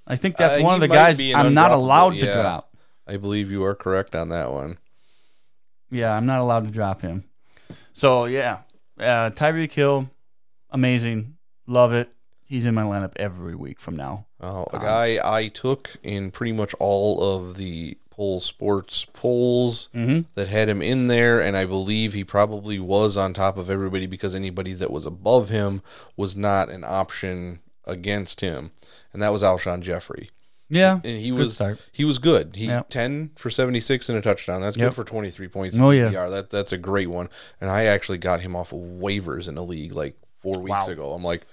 [0.06, 2.42] I think that's Uh, one of the guys I'm not allowed to yeah.
[2.42, 2.76] drop.
[3.08, 4.78] I believe you are correct on that one.
[5.90, 7.24] Yeah, I'm not allowed to drop him.
[7.94, 8.60] So yeah,
[9.00, 10.10] uh, Tyreek Hill,
[10.70, 12.12] amazing, love it.
[12.50, 14.26] He's in my lineup every week from now.
[14.42, 20.26] Oh, a guy I took in pretty much all of the poll sports polls Mhm.
[20.34, 24.08] that had him in there, and I believe he probably was on top of everybody
[24.08, 25.82] because anybody that was above him
[26.18, 28.72] was not an option against him,
[29.14, 30.32] and that was Alshon Jeffery.
[30.72, 31.80] Yeah, And he was start.
[31.92, 32.56] he was good.
[32.56, 32.90] He Yep.
[32.90, 34.62] ten for seventy six and a touchdown.
[34.62, 34.90] That's Yep.
[34.90, 35.78] good for twenty three points.
[35.80, 36.10] Oh, yeah.
[36.10, 36.30] PPR.
[36.32, 37.30] that that's a great one.
[37.62, 40.94] And I actually got him off of waivers in the league like four weeks Wow.
[40.94, 41.14] ago.
[41.14, 41.48] I'm like,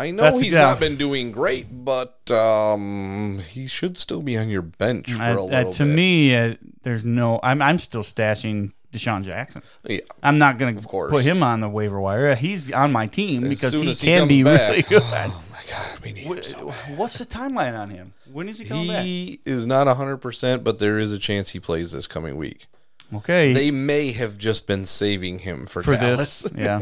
[0.00, 0.60] I know That's- he's yeah.
[0.60, 5.28] not been doing great, but um, he should still be on your bench for I-
[5.30, 5.94] a uh, little to bit.
[5.94, 7.38] me, uh, there's no.
[7.42, 9.62] I'm I'm still stashing DeSean Jackson.
[9.84, 11.10] yeah, I'm not going to course.
[11.10, 12.34] put him on the waiver wire.
[12.34, 14.70] He's on my team As because soon he as he can comes be back.
[14.70, 15.02] really good.
[15.04, 16.70] oh my god, we need him so.
[16.96, 18.14] What's the timeline on him?
[18.32, 19.04] When is he coming back?
[19.04, 22.66] He is not hundred percent, but there is a chance he plays this coming week.
[23.12, 26.42] Okay, They may have just been saving him for, for Dallas.
[26.42, 26.78] this, yeah,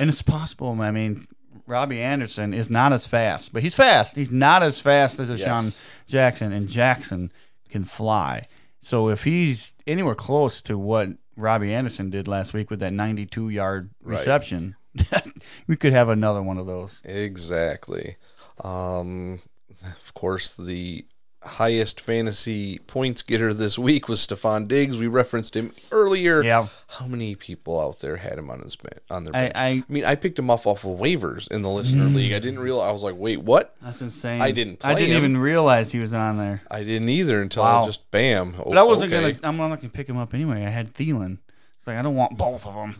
[0.00, 0.80] and it's possible.
[0.80, 1.26] I mean,
[1.66, 4.14] Robbie Anderson is not as fast, but he's fast.
[4.16, 5.86] He's not as fast as DeSean Yes.
[6.06, 7.32] Jackson, and Jackson
[7.68, 8.46] can fly.
[8.82, 13.48] So if he's anywhere close to what Robbie Anderson did last week with that 92
[13.48, 14.18] yard Right.
[14.20, 14.76] reception,
[15.66, 17.00] we could have another one of those.
[17.04, 18.16] Exactly.
[18.62, 19.40] Um,
[19.84, 21.04] of course, the
[21.46, 24.98] highest fantasy points getter this week was Stefon Diggs.
[24.98, 26.42] We referenced him earlier.
[26.42, 26.66] Yeah.
[26.88, 29.54] How many people out there had him on his ben- on their I- bench?
[29.56, 32.14] I- mean, I picked him off off of waivers in the listener mm.
[32.14, 32.32] league.
[32.32, 32.88] I didn't realize.
[32.88, 33.74] I was like, wait, what?
[33.82, 34.40] That's insane.
[34.42, 35.18] I didn't I didn't him.
[35.18, 36.62] even realize he was on there.
[36.70, 37.82] I didn't either until Wow.
[37.82, 38.54] I just bam.
[38.56, 39.32] But I wasn't okay.
[39.32, 39.48] gonna.
[39.48, 40.64] I'm not gonna pick him up anyway.
[40.64, 41.38] I had Thielen.
[41.86, 42.96] It's like I don't want both of them.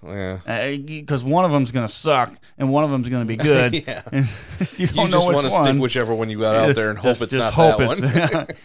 [0.46, 0.76] Yeah.
[0.76, 3.74] because one of them's gonna suck and one of them's gonna be good.
[3.86, 4.02] Yeah.
[4.12, 7.22] You You just want to stick whichever one you got out there and hope Just-
[7.22, 8.56] it's just not hope that one.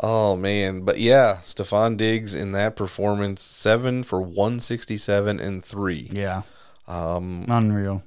[0.00, 5.62] Oh man, but yeah, Stefon Diggs in that performance, seven for one sixty seven and
[5.62, 6.08] three.
[6.10, 6.42] yeah,
[6.88, 8.02] Um, unreal.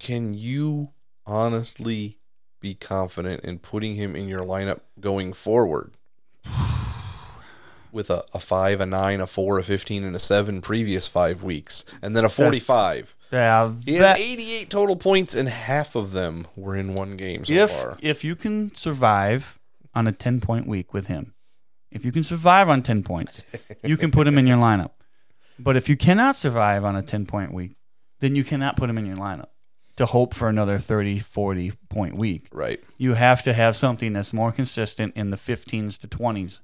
[0.00, 0.88] can you
[1.24, 2.18] honestly
[2.58, 5.92] be confident in putting him in your lineup going forward?
[7.92, 11.42] With a, a five, a nine, a four, a fifteen, and a seven previous five
[11.42, 13.14] weeks, and then a forty-five.
[13.30, 17.44] Yeah, He that- has eighty-eight total points, and half of them were in one game
[17.44, 17.98] so if far.
[18.00, 19.58] if you can survive
[19.94, 21.34] on a ten point week with him,
[21.90, 23.42] if you can survive on ten points,
[23.84, 24.92] you can put him in your lineup.
[25.58, 27.76] But if you cannot survive on a ten point week,
[28.20, 29.48] then you cannot put him in your lineup
[29.96, 32.48] to hope for another 30, 40 point week.
[32.50, 32.82] Right.
[32.96, 36.60] you have to have something that's more consistent in the 15s to 20s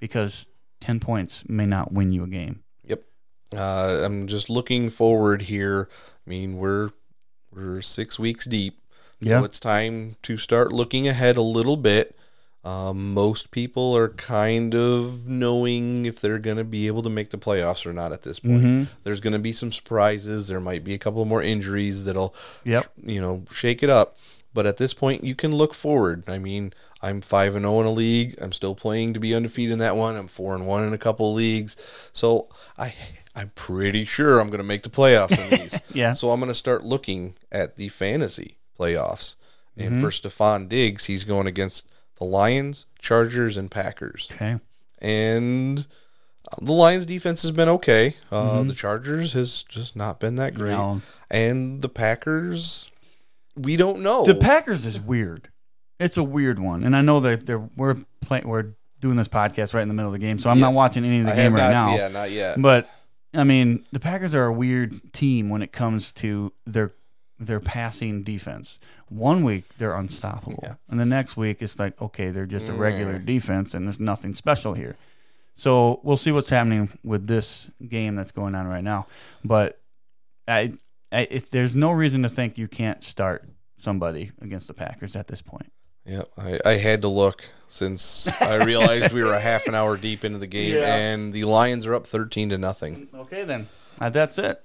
[0.00, 0.46] because
[0.80, 2.60] 10 points may not win you a game.
[2.84, 3.02] Yep.
[3.56, 5.88] Uh, I'm just looking forward here.
[6.26, 6.90] I mean, we're
[7.52, 8.78] we're six weeks deep,
[9.20, 9.44] so Yeah.
[9.44, 12.16] it's time to start looking ahead a little bit.
[12.62, 17.30] Um, most people are kind of knowing if they're going to be able to make
[17.30, 18.62] the playoffs or not at this point.
[18.62, 18.86] Mhm.
[19.02, 20.46] There's going to be some surprises.
[20.48, 22.92] There might be a couple more injuries that'll, Yep.
[23.04, 24.16] you know, shake it up.
[24.54, 26.22] But at this point, you can look forward.
[26.28, 26.72] I mean,
[27.02, 28.34] I'm five and zero in a league.
[28.42, 30.16] I'm still playing to be undefeated in that one.
[30.16, 31.76] I'm four and one in a couple of leagues.
[32.12, 32.94] So I,
[33.34, 35.80] I'm pretty sure I'm going to make the playoffs in these.
[35.94, 36.12] Yeah.
[36.12, 39.36] So I'm going to start looking at the fantasy playoffs.
[39.76, 40.00] And Mm-hmm.
[40.02, 41.88] for Stefon Diggs, he's going against
[42.18, 44.28] the Lions, Chargers, and Packers.
[44.32, 44.56] Okay.
[45.00, 45.86] And
[46.52, 48.16] uh, the Lions' defense has been okay.
[48.30, 50.72] Uh, The Chargers has just not been that great.
[50.72, 50.98] Mm-hmm.
[50.98, 51.02] No.
[51.30, 52.90] And the Packers,
[53.56, 54.24] we don't know.
[54.26, 55.48] The Packers is weird.
[56.00, 56.82] It's a weird one.
[56.82, 60.12] And I know that they're, we're playing, we're doing this podcast right in the middle
[60.12, 61.96] of the game, so I'm not watching any of the I game right not- now.
[61.96, 62.60] Yeah, not yet.
[62.60, 62.88] But
[63.34, 66.92] I mean, the Packers are a weird team when it comes to their
[67.38, 68.78] their passing defense.
[69.08, 70.74] One week they're unstoppable, Yeah.
[70.88, 73.24] and the next week it's like okay, they're just a regular mm.
[73.24, 74.96] defense, and there's nothing special here.
[75.54, 79.06] So we'll see what's happening with this game that's going on right now.
[79.44, 79.78] But
[80.48, 80.74] I,
[81.12, 83.44] I if there's no reason to think you can't start
[83.78, 85.72] somebody against the Packers at this point.
[86.04, 89.96] Yeah, I, I had to look since I realized we were a half an hour
[89.96, 90.96] deep into the game, Yeah.
[90.96, 93.08] and the Lions are up thirteen to nothing.
[93.14, 93.68] Okay, then
[94.00, 94.64] uh, that's it.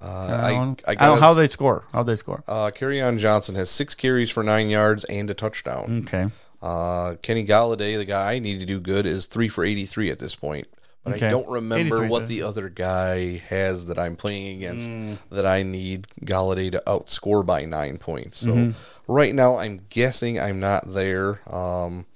[0.00, 0.04] Uh,
[0.42, 1.84] I, I, don't, I I got how they score.
[1.92, 2.42] How they score.
[2.48, 2.70] Uh,
[3.04, 6.04] on Johnson has six carries for nine yards and a touchdown.
[6.06, 6.28] Okay.
[6.60, 10.18] Uh, Kenny Golladay, the guy I need to do good, is three for 83 at
[10.18, 10.66] this point.
[11.04, 15.18] But I don't remember what the other guy has that I'm playing against Mm.
[15.30, 18.38] that I need Golladay to outscore by nine points.
[18.38, 19.12] So Mm-hmm.
[19.12, 21.40] right now, I'm guessing I'm not there.
[21.52, 22.06] Um,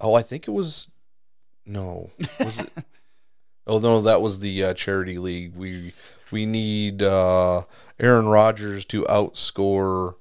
[0.00, 0.88] oh, I think it was
[1.66, 2.70] no, was it?
[3.66, 5.54] oh no, that was the uh, charity league.
[5.54, 5.92] We
[6.30, 7.62] We need uh,
[8.00, 10.14] Aaron Rodgers to outscore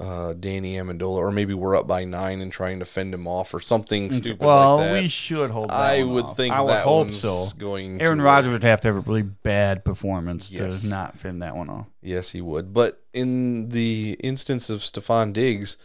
[0.00, 3.52] uh, Danny Amendola, or maybe we're up by nine and trying to fend him off,
[3.54, 5.02] or something stupid well, like that.
[5.02, 5.70] we should hold.
[5.70, 6.36] That I would off.
[6.36, 7.46] think I would that hope one's so.
[7.58, 8.00] going.
[8.00, 10.82] Aaron Rodgers would have to have a really bad performance Yes.
[10.82, 11.86] to not fend that one off.
[12.02, 12.72] Yes, he would.
[12.74, 15.76] But in the instance of Stefon Diggs,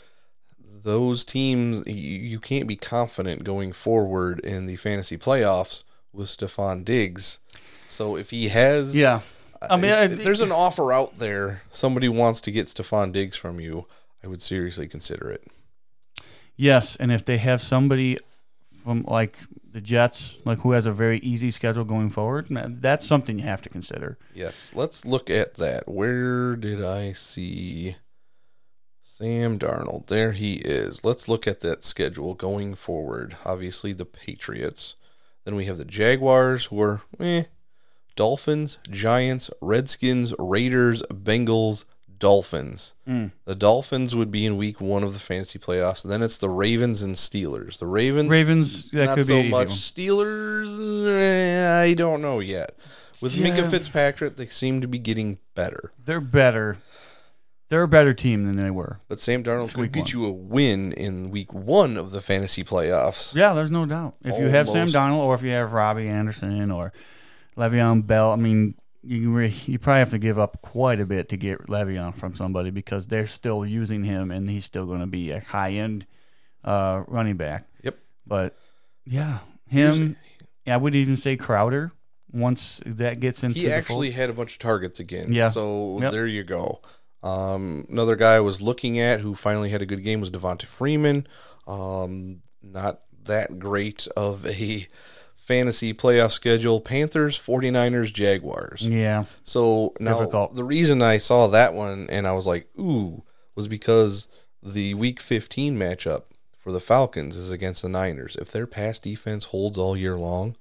[0.84, 5.84] those teams you, you can't be confident going forward in the fantasy playoffs
[6.14, 7.40] with Stefon Diggs.
[7.88, 9.22] So if he has, Yeah,
[9.62, 13.60] I mean, I- there's an offer out there, somebody wants to get Stefon Diggs from
[13.60, 13.88] you,
[14.24, 15.48] I would seriously consider it.
[16.56, 18.18] Yes, and if they have somebody
[18.84, 19.38] from like
[19.72, 23.62] the Jets, like who has a very easy schedule going forward, that's something you have
[23.62, 24.18] to consider.
[24.34, 25.88] Yes, let's look at that.
[25.88, 27.96] Where did I see
[29.02, 30.08] Sam Darnold?
[30.08, 31.06] There he is.
[31.06, 33.38] Let's look at that schedule going forward.
[33.46, 34.96] Obviously, the Patriots.
[35.46, 37.44] Then we have the Jaguars, who are eh,
[38.16, 41.86] Dolphins, Giants, Redskins, Raiders, Bengals,
[42.20, 42.94] Dolphins.
[43.06, 46.04] The Dolphins would be in week one of the fantasy playoffs.
[46.04, 47.80] Then it's the Ravens and Steelers.
[47.80, 49.68] The Ravens, Ravens, that not could so be much.
[49.70, 49.78] one.
[49.78, 52.78] Steelers, eh, I don't know yet.
[53.22, 53.48] With Yeah.
[53.50, 55.92] Minkah Fitzpatrick, they seem to be getting better.
[56.06, 56.78] They're better.
[57.70, 59.00] They're a better team than they were.
[59.08, 60.12] But Sam Darnold could get one.
[60.14, 63.36] you a win in week one of the fantasy playoffs.
[63.36, 64.16] Yeah, there's no doubt.
[64.24, 64.96] If you have Sam Almost.
[64.96, 66.92] Darnold or if you have Robbie Anderson or
[67.58, 68.74] Le'Veon Bell, I mean,
[69.04, 72.36] you re- you probably have to give up quite a bit to get Le'Veon from
[72.36, 76.06] somebody because they're still using him and he's still going to be a high end
[76.64, 77.66] uh, running back.
[77.84, 77.98] Yep.
[78.28, 78.58] But
[79.06, 80.16] yeah, him.
[80.66, 81.92] Yeah, I would even say Crowder.
[82.32, 85.34] Once that gets into the He actually had a bunch of targets again.
[85.34, 85.50] Yeah.
[85.50, 86.12] So Yep.
[86.12, 86.80] there you go.
[87.24, 90.66] Um, another guy I was looking at who finally had a good game was Devonta
[90.66, 91.26] Freeman.
[91.66, 94.86] Um, not that great of a
[95.50, 96.80] fantasy playoff schedule.
[96.80, 98.82] Panthers, 49ers, Jaguars.
[98.84, 100.56] yeah, So now Difficult.
[100.56, 103.24] the reason I saw that one and I was like, ooh,
[103.56, 104.28] was because
[104.62, 106.24] the week 15 matchup
[106.60, 108.36] for the Falcons is against the Niners.
[108.40, 110.56] If their pass defense holds all year long,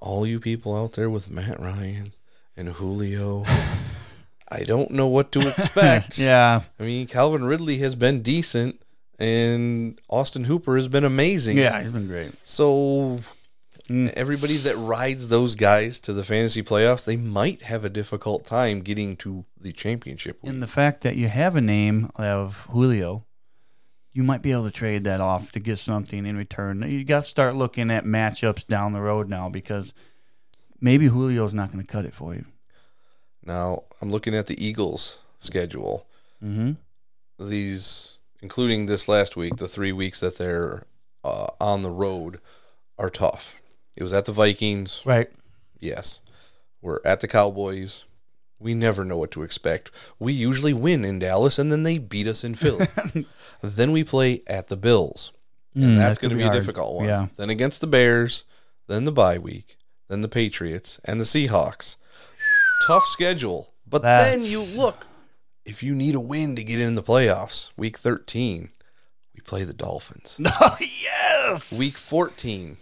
[0.00, 2.12] all you people out there with Matt Ryan
[2.56, 3.44] and Julio,
[4.48, 6.18] I don't know what to expect.
[6.18, 8.80] yeah, I mean, Calvin Ridley has been decent
[9.18, 11.58] and Austin Hooper has been amazing.
[11.58, 11.80] yeah.
[11.82, 12.32] He's been great.
[12.42, 13.18] So
[13.88, 14.12] Mm.
[14.14, 18.80] everybody that rides those guys to the fantasy playoffs, they might have a difficult time
[18.80, 20.42] getting to the championship.
[20.42, 20.50] week.
[20.50, 23.24] And the fact that you have a name of Julio,
[24.12, 26.82] you might be able to trade that off to get something in return.
[26.90, 29.94] You got to start looking at matchups down the road now because
[30.80, 32.44] maybe Julio's not going to cut it for you.
[33.44, 36.06] Now I'm looking at the Eagles' schedule.
[36.42, 36.72] Mm-hmm.
[37.38, 40.86] These, including this last week, the three weeks that they're
[41.22, 42.40] uh, on the road,
[42.98, 43.56] are tough.
[43.96, 45.02] It was at the Vikings.
[45.04, 45.30] Right.
[45.80, 46.20] Yes.
[46.82, 48.04] We're at the Cowboys.
[48.58, 49.90] We never know what to expect.
[50.18, 52.86] We usually win in Dallas, and then they beat us in Philly.
[53.62, 55.32] then we play at the Bills.
[55.74, 57.06] and Mm, that's that going to be, be a difficult one.
[57.06, 57.26] Yeah.
[57.36, 58.44] Then against the Bears,
[58.86, 59.76] then the bye week,
[60.08, 61.96] then the Patriots and the Seahawks.
[62.86, 65.06] Tough schedule, but then you look.
[65.64, 68.70] If you need a win to get in the playoffs, week thirteen,
[69.34, 70.38] we play the Dolphins.
[70.80, 71.76] yes.
[71.78, 72.76] week 14,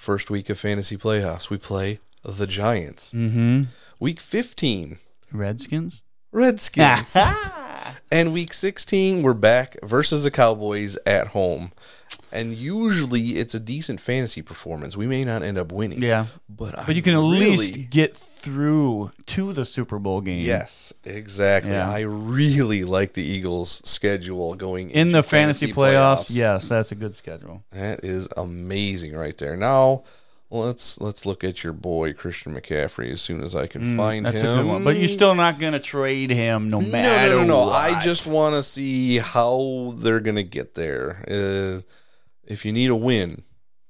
[0.00, 3.12] first week of fantasy playoffs, we play the Giants.
[3.12, 3.64] Mm-hmm.
[4.00, 4.98] Week fifteen,
[5.30, 6.02] Redskins.
[6.32, 7.16] Redskins.
[8.12, 11.72] and week 16, we're back versus the Cowboys at home.
[12.32, 14.96] And usually it's a decent fantasy performance.
[14.96, 16.02] We may not end up winning.
[16.02, 16.26] Yeah.
[16.48, 20.44] But, But you can at really, least get through to the Super Bowl game.
[20.44, 21.72] Yes, exactly.
[21.72, 21.90] Yeah.
[21.90, 26.94] I really like the Eagles' schedule going In into the fantasy, playoffs, yes, that's a
[26.94, 27.62] good schedule.
[27.72, 29.56] That is amazing right there.
[29.56, 30.04] Now,
[30.50, 34.32] let's let's look at your boy Christian McCaffrey as soon as I can find Mm,
[34.32, 34.50] That's him.
[34.58, 34.84] a good one.
[34.84, 37.66] But you're still not going to trade him no No, matter no, no, no.
[37.66, 37.74] what.
[37.76, 41.24] I just want to see how they're going to get there.
[41.28, 41.80] Uh,
[42.44, 43.42] if you need a win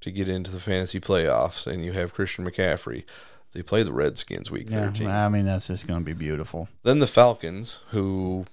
[0.02, 3.04] to get into the fantasy playoffs and you have Christian McCaffrey,
[3.52, 5.08] they play the Redskins week Yeah, 13.
[5.08, 6.68] I mean, that's just going to be beautiful.
[6.84, 8.44] Then the Falcons, who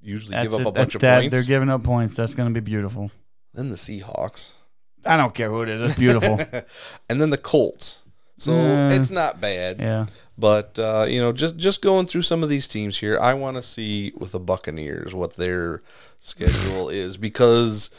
[0.00, 0.66] usually That's give up it.
[0.68, 1.32] a bunch That- of points.
[1.36, 2.16] They're giving up points.
[2.16, 3.10] That's going to be beautiful.
[3.54, 4.52] then the Seahawks.
[5.04, 5.90] I don't care who it is.
[5.90, 6.38] It's beautiful.
[7.08, 8.02] and then the Colts.
[8.36, 9.78] So Uh, it's not bad.
[9.78, 10.06] yeah.
[10.38, 13.56] But uh, you know, just just going through some of these teams here, I want
[13.56, 15.82] to see with the Buccaneers what their
[16.18, 17.90] schedule is because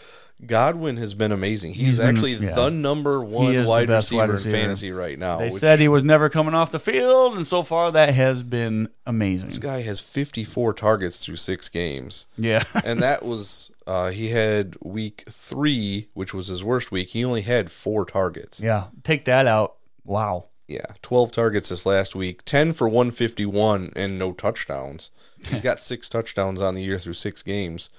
[0.48, 1.74] Godwin has been amazing.
[1.74, 2.54] He's, He's been- actually yeah.
[2.56, 4.56] the number one is the wide best receiver, wide receiver.
[4.56, 5.38] in fantasy right now.
[5.40, 8.44] They which said he was never coming off the field, and so far that has
[8.44, 9.50] been amazing.
[9.50, 12.64] this guy has 54 targets through six games, Yeah.
[12.84, 17.10] and that was uh, he had week three, which was his worst week.
[17.10, 18.60] He only had four targets.
[18.60, 18.86] yeah.
[19.04, 19.76] Take that out.
[20.06, 20.46] Wow.
[20.66, 25.12] Yeah, 12 targets this last week, 10 for 151 and no touchdowns.
[25.46, 27.90] He's got six touchdowns on the year through six games.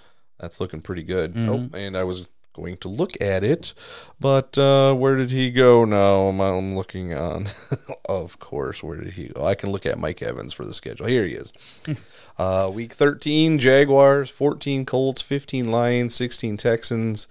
[0.40, 1.34] That's looking pretty good.
[1.36, 3.74] Oh, and I was going to look at it,
[4.18, 6.28] but uh, where did he go now?
[6.28, 7.48] I'm, looking on.
[8.08, 9.44] of course, where did he go?
[9.44, 11.06] I can look at Mike Evans for the schedule.
[11.06, 11.52] Here he is.
[12.38, 17.28] uh, week 13, Jaguars, 14 Colts, 15 Lions, 16 Texans.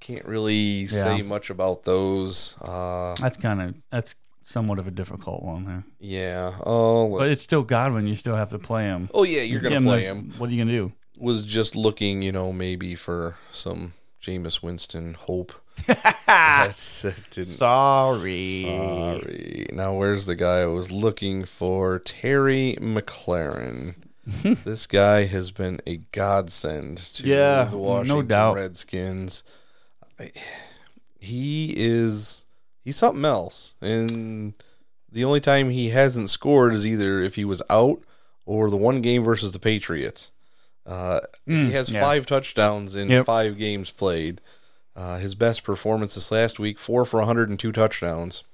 [0.00, 2.56] Can't really say much about those.
[2.60, 5.84] Uh, That's kind of that's somewhat of a difficult one there.
[6.00, 6.54] yeah.
[6.66, 8.08] Oh, But it's still Godwin.
[8.08, 9.08] You still have to play him.
[9.14, 10.32] oh yeah, you're gonna play him.
[10.38, 10.92] What are you gonna do?
[11.16, 13.92] Was just looking, you know, maybe for some
[14.22, 15.52] Jameis Winston hope.
[16.26, 17.54] That's it didn't.
[17.54, 18.62] Sorry.
[18.62, 19.66] Sorry.
[19.72, 21.98] Now where's the guy I was looking for?
[21.98, 23.94] Terry McLaurin.
[24.64, 28.54] this guy has been a godsend to Yeah, the no Washington doubt.
[28.56, 29.42] Redskins.
[30.20, 30.32] I-
[31.18, 32.44] He is
[32.82, 33.74] he's something else.
[33.80, 34.54] And
[35.10, 38.02] the only time he hasn't scored is either if he was out
[38.46, 40.30] or the one game versus the Patriots.
[40.86, 42.00] Uh, he has yeah.
[42.00, 43.26] five touchdowns in Yep.
[43.26, 44.40] five games played.
[44.94, 48.44] Uh, his best performance this last week, four for 102 touchdowns.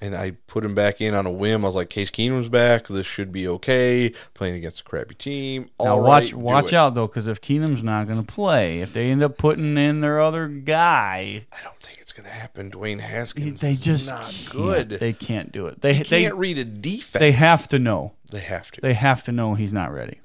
[0.00, 1.64] And I put him back in on a whim.
[1.64, 2.86] I was like, Case Keenum's back.
[2.86, 4.12] This should be okay.
[4.32, 5.70] Playing against a crappy team.
[5.80, 9.10] Now watch right, watch out though, because if Keenum's not going to play, if they
[9.10, 12.70] end up putting in their other guy, I don't think it's going to happen.
[12.70, 14.90] Dwayne Haskins they just not good.
[14.90, 15.80] They can't do it.
[15.80, 17.18] They They they can't read a defense.
[17.18, 18.12] they have to know.
[18.30, 18.80] They have to.
[18.80, 20.20] They have to know he's not ready.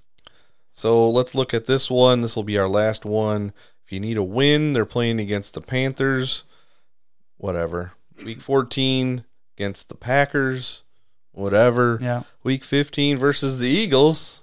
[0.76, 2.22] So let's look at this one.
[2.22, 3.54] This will be our last one.
[3.86, 6.44] If you need a win, they're playing against the Panthers.
[7.38, 7.94] Whatever.
[8.26, 9.24] Week 14
[9.56, 10.82] against the Packers.
[11.32, 12.00] Whatever.
[12.02, 12.24] Yeah.
[12.44, 14.42] Week 15 versus the Eagles.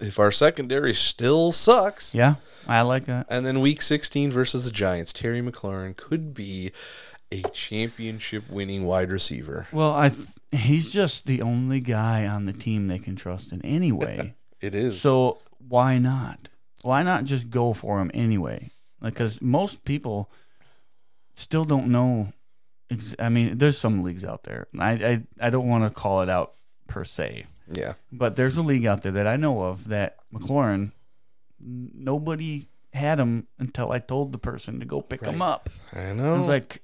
[0.00, 2.14] If our secondary still sucks.
[2.14, 3.26] Yeah, I like that.
[3.30, 5.12] And then week 16 versus the Giants.
[5.12, 6.70] Terry McLaurin could be
[7.32, 9.68] a championship winning wide receiver.
[9.72, 10.12] Well, I
[10.52, 14.34] he's just the only guy on the team they can trust in anyway.
[14.58, 14.98] It is.
[14.98, 15.36] so
[15.68, 16.48] why not?
[16.82, 18.70] Why not just go for him anyway?
[19.02, 20.30] Because most people
[21.34, 22.32] still don't know.
[22.90, 24.68] Ex- I mean, there's some leagues out there.
[24.78, 26.54] I I, I don't want to call it out
[26.86, 27.94] per se, yeah.
[28.12, 30.92] but there's a league out there that I know of that McLaurin.
[31.58, 35.68] Nobody had him until I told the person to go pick him up.
[35.92, 36.38] I I know.
[36.38, 36.82] was like,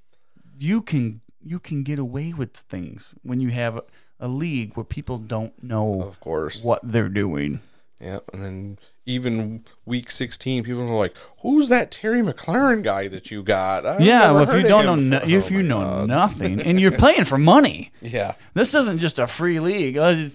[0.58, 3.84] you can you can get away with things when you have a,
[4.20, 6.62] a league where people don't know of course.
[6.62, 7.60] what they're doing.
[8.02, 13.30] Yeah, and then even week 16, people are like, "Who's that Terry McLaurin guy that
[13.30, 15.80] you got?" I've yeah, well, if you don't know, no, for- if Oh you know
[15.80, 16.08] God.
[16.08, 19.96] nothing, and you're playing for money, yeah, this isn't just a free league.
[19.96, 20.30] Uh,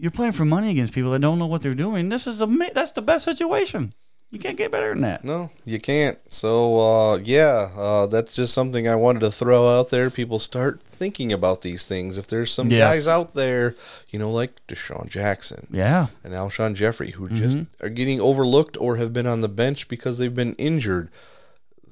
[0.00, 2.08] You're playing for money against people that don't know what they're doing.
[2.08, 3.94] This is a that's the best situation.
[4.30, 5.24] You can't get better than that.
[5.24, 6.18] no, you can't.
[6.30, 10.10] So, uh, yeah, uh, that's just something I wanted to throw out there.
[10.10, 12.18] People start thinking about these things.
[12.18, 12.80] If there's some Yes.
[12.94, 13.74] guys out there,
[14.10, 17.34] you know, like DeSean Jackson Yeah, and Alshon Jeffery, who Mm-hmm.
[17.36, 21.08] just are getting overlooked or have been on the bench because they've been injured.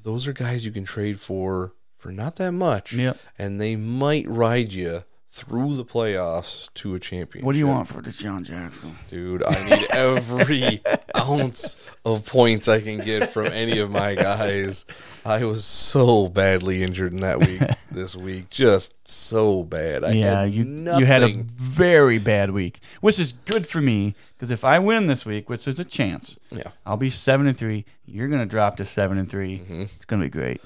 [0.05, 3.17] Those are guys you can trade for for not that much, Yep.
[3.39, 7.45] and they might ride you through the playoffs to a championship.
[7.45, 8.97] what do you want for DeSean Jackson?
[9.11, 10.81] Dude, I need every
[11.17, 14.87] ounce of points I can get from any of my guys.
[15.27, 17.61] I was so badly injured in that week
[17.91, 18.49] this week.
[18.49, 20.05] Just so bad.
[20.05, 21.01] I yeah, had you nothing.
[21.01, 25.07] you had a very bad week, which is good for me because if I win
[25.07, 27.85] this week, which there's a chance, yeah, I'll be seven and three.
[28.07, 29.61] You're gonna drop to seven and 3
[29.97, 30.63] It's gonna be great.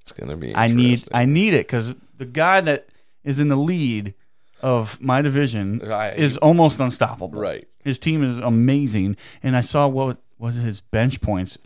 [0.00, 0.54] it's gonna be.
[0.54, 1.16] I need Mm-hmm.
[1.16, 2.86] I need it because the guy that
[3.24, 4.14] is in the lead
[4.60, 5.80] of my division
[6.16, 7.40] is almost unstoppable.
[7.40, 7.66] Right.
[7.84, 11.58] His team is amazing, and I saw what was his bench points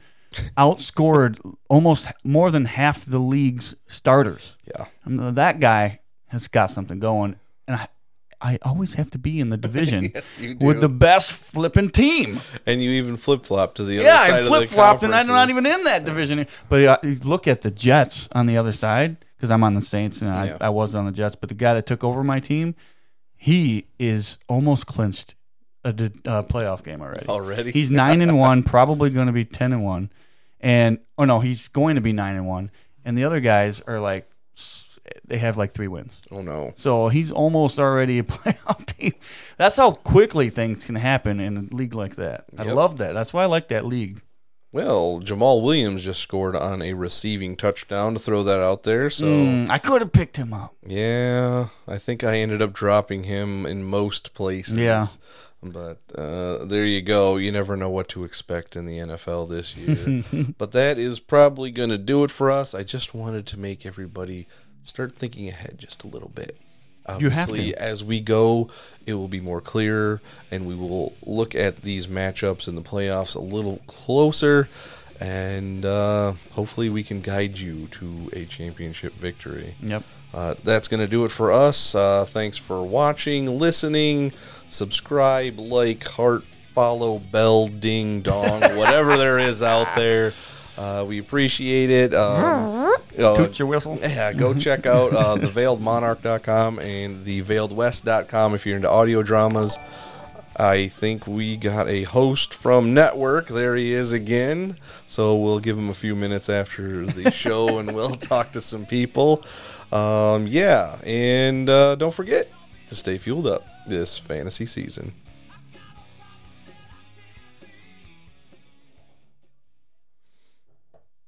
[0.57, 1.39] outscored
[1.69, 4.57] almost more than half the league's starters.
[4.67, 7.37] Yeah, I mean, that guy has got something going,
[7.69, 7.89] and I,
[8.41, 10.67] I always have to be in the division Yes, you do.
[10.67, 12.41] with the best flipping team.
[12.67, 15.03] and you even flip flop to the other Yeah, side I of the flip flopped,
[15.03, 15.29] and I'm conferences.
[15.31, 16.47] not even in that division.
[16.69, 19.83] But uh, you look at the Jets on the other side because I'm on the
[19.83, 20.59] Saints and I, Yeah.
[20.61, 21.37] I was on the Jets.
[21.37, 22.75] But the guy that took over my team,
[23.37, 25.35] he is almost clinched
[25.85, 27.27] a uh, playoff game already.
[27.29, 27.71] Already?
[27.71, 30.11] he's nine and one, probably going to be ten and one,
[30.61, 32.71] and oh no, he's going to be nine and one.
[33.05, 34.29] And the other guys are like,
[35.25, 36.21] they have like three wins.
[36.33, 36.73] Oh no.
[36.77, 39.13] So he's almost already a playoff team.
[39.59, 42.47] That's how quickly things can happen in a league like that.
[42.59, 42.75] I Yep.
[42.75, 43.15] love that.
[43.15, 44.23] That's why I like that league.
[44.77, 49.09] Well, Jamaal Williams just scored on a receiving touchdown to throw that out there.
[49.09, 50.77] So Mm, I could have picked him up.
[50.87, 54.77] Yeah, I think I ended up dropping him in most places.
[54.77, 55.07] Yeah.
[55.63, 57.39] But uh, there you go.
[57.39, 60.53] You never know what to expect in the NFL this year.
[60.59, 62.75] but that is probably going to do it for us.
[62.75, 64.47] I just wanted to make everybody
[64.83, 66.59] start thinking ahead just a little bit.
[67.19, 67.73] You have to.
[67.75, 68.69] as we go,
[69.07, 73.37] it will be more clear, and we will look at these matchups in the playoffs
[73.37, 74.69] a little closer,
[75.21, 79.77] and uh, hopefully, we can guide you to a championship victory.
[79.81, 80.03] Yep.
[80.35, 81.95] Uh, that's going to do it for us.
[81.95, 84.33] Uh, thanks for watching, listening.
[84.69, 86.45] Subscribe, like, heart,
[86.75, 90.35] follow, bell, ding, dong, whatever there is out there.
[90.77, 92.13] Uh, we appreciate it.
[92.13, 93.99] Um, uh, Toot your whistle.
[94.01, 99.79] yeah, go check out uh, theveiledmonarch.com and theveiledwest.com if you're into audio dramas.
[100.59, 103.49] I think we got a host from Network.
[103.49, 104.79] There he is again.
[105.07, 108.87] So we'll give him a few minutes after the show and we'll talk to some
[108.87, 109.43] people.
[109.93, 112.49] Um, yeah, and uh, don't forget
[112.89, 115.13] to stay fueled up this fantasy season.